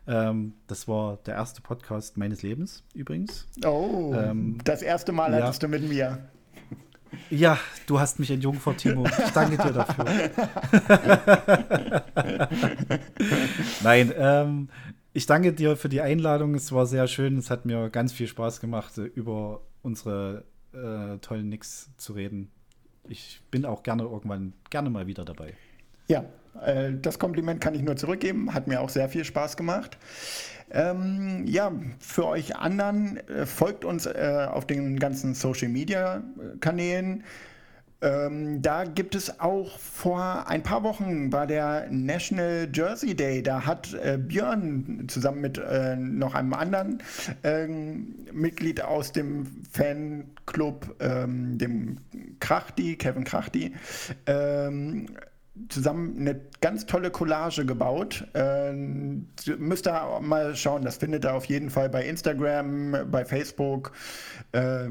[0.08, 3.46] Ähm, das war der erste Podcast meines Lebens übrigens.
[3.64, 5.42] oh, ähm, das erste Mal ja.
[5.42, 6.18] hattest du mit mir.
[7.30, 9.06] Ja, du hast mich entjungfert, Timo.
[9.06, 10.04] Ich danke dir dafür.
[13.82, 14.68] Nein, ähm,
[15.12, 16.54] ich danke dir für die Einladung.
[16.54, 17.38] Es war sehr schön.
[17.38, 22.50] Es hat mir ganz viel Spaß gemacht, über unsere äh, tollen Nicks zu reden.
[23.08, 25.54] Ich bin auch gerne irgendwann gerne mal wieder dabei.
[26.08, 26.24] Ja,
[26.64, 28.54] äh, das Kompliment kann ich nur zurückgeben.
[28.54, 29.98] Hat mir auch sehr viel Spaß gemacht.
[30.70, 36.22] Ähm, ja, für euch anderen äh, folgt uns äh, auf den ganzen Social Media
[36.60, 37.24] Kanälen.
[38.00, 43.42] Ähm, da gibt es auch vor ein paar Wochen war der National Jersey Day.
[43.42, 47.02] Da hat äh, Björn zusammen mit äh, noch einem anderen
[47.42, 51.96] ähm, Mitglied aus dem Fanclub, ähm, dem
[52.38, 53.74] Krachti, Kevin Krachti,
[54.26, 55.06] ähm,
[55.68, 58.26] zusammen eine ganz tolle Collage gebaut.
[58.34, 63.92] Äh, müsst ihr mal schauen, das findet ihr auf jeden Fall bei Instagram, bei Facebook.
[64.52, 64.88] Äh,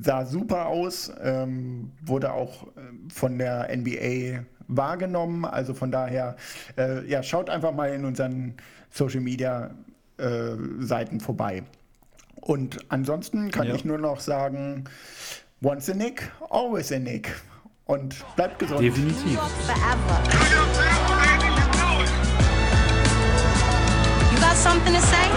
[0.00, 2.80] sah super aus, ähm, wurde auch äh,
[3.12, 5.44] von der NBA wahrgenommen.
[5.44, 6.36] Also von daher,
[6.76, 8.54] äh, ja, schaut einfach mal in unseren
[8.90, 9.70] Social Media
[10.18, 11.62] äh, Seiten vorbei.
[12.40, 13.74] Und ansonsten kann ja.
[13.74, 14.84] ich nur noch sagen,
[15.62, 17.32] once a Nick, always a Nick.
[17.92, 18.80] Und bleibt gesund.
[18.80, 19.32] Definitiv.
[19.32, 19.36] You
[24.40, 25.28] got something to say?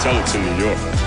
[0.00, 0.97] Tell it to New York.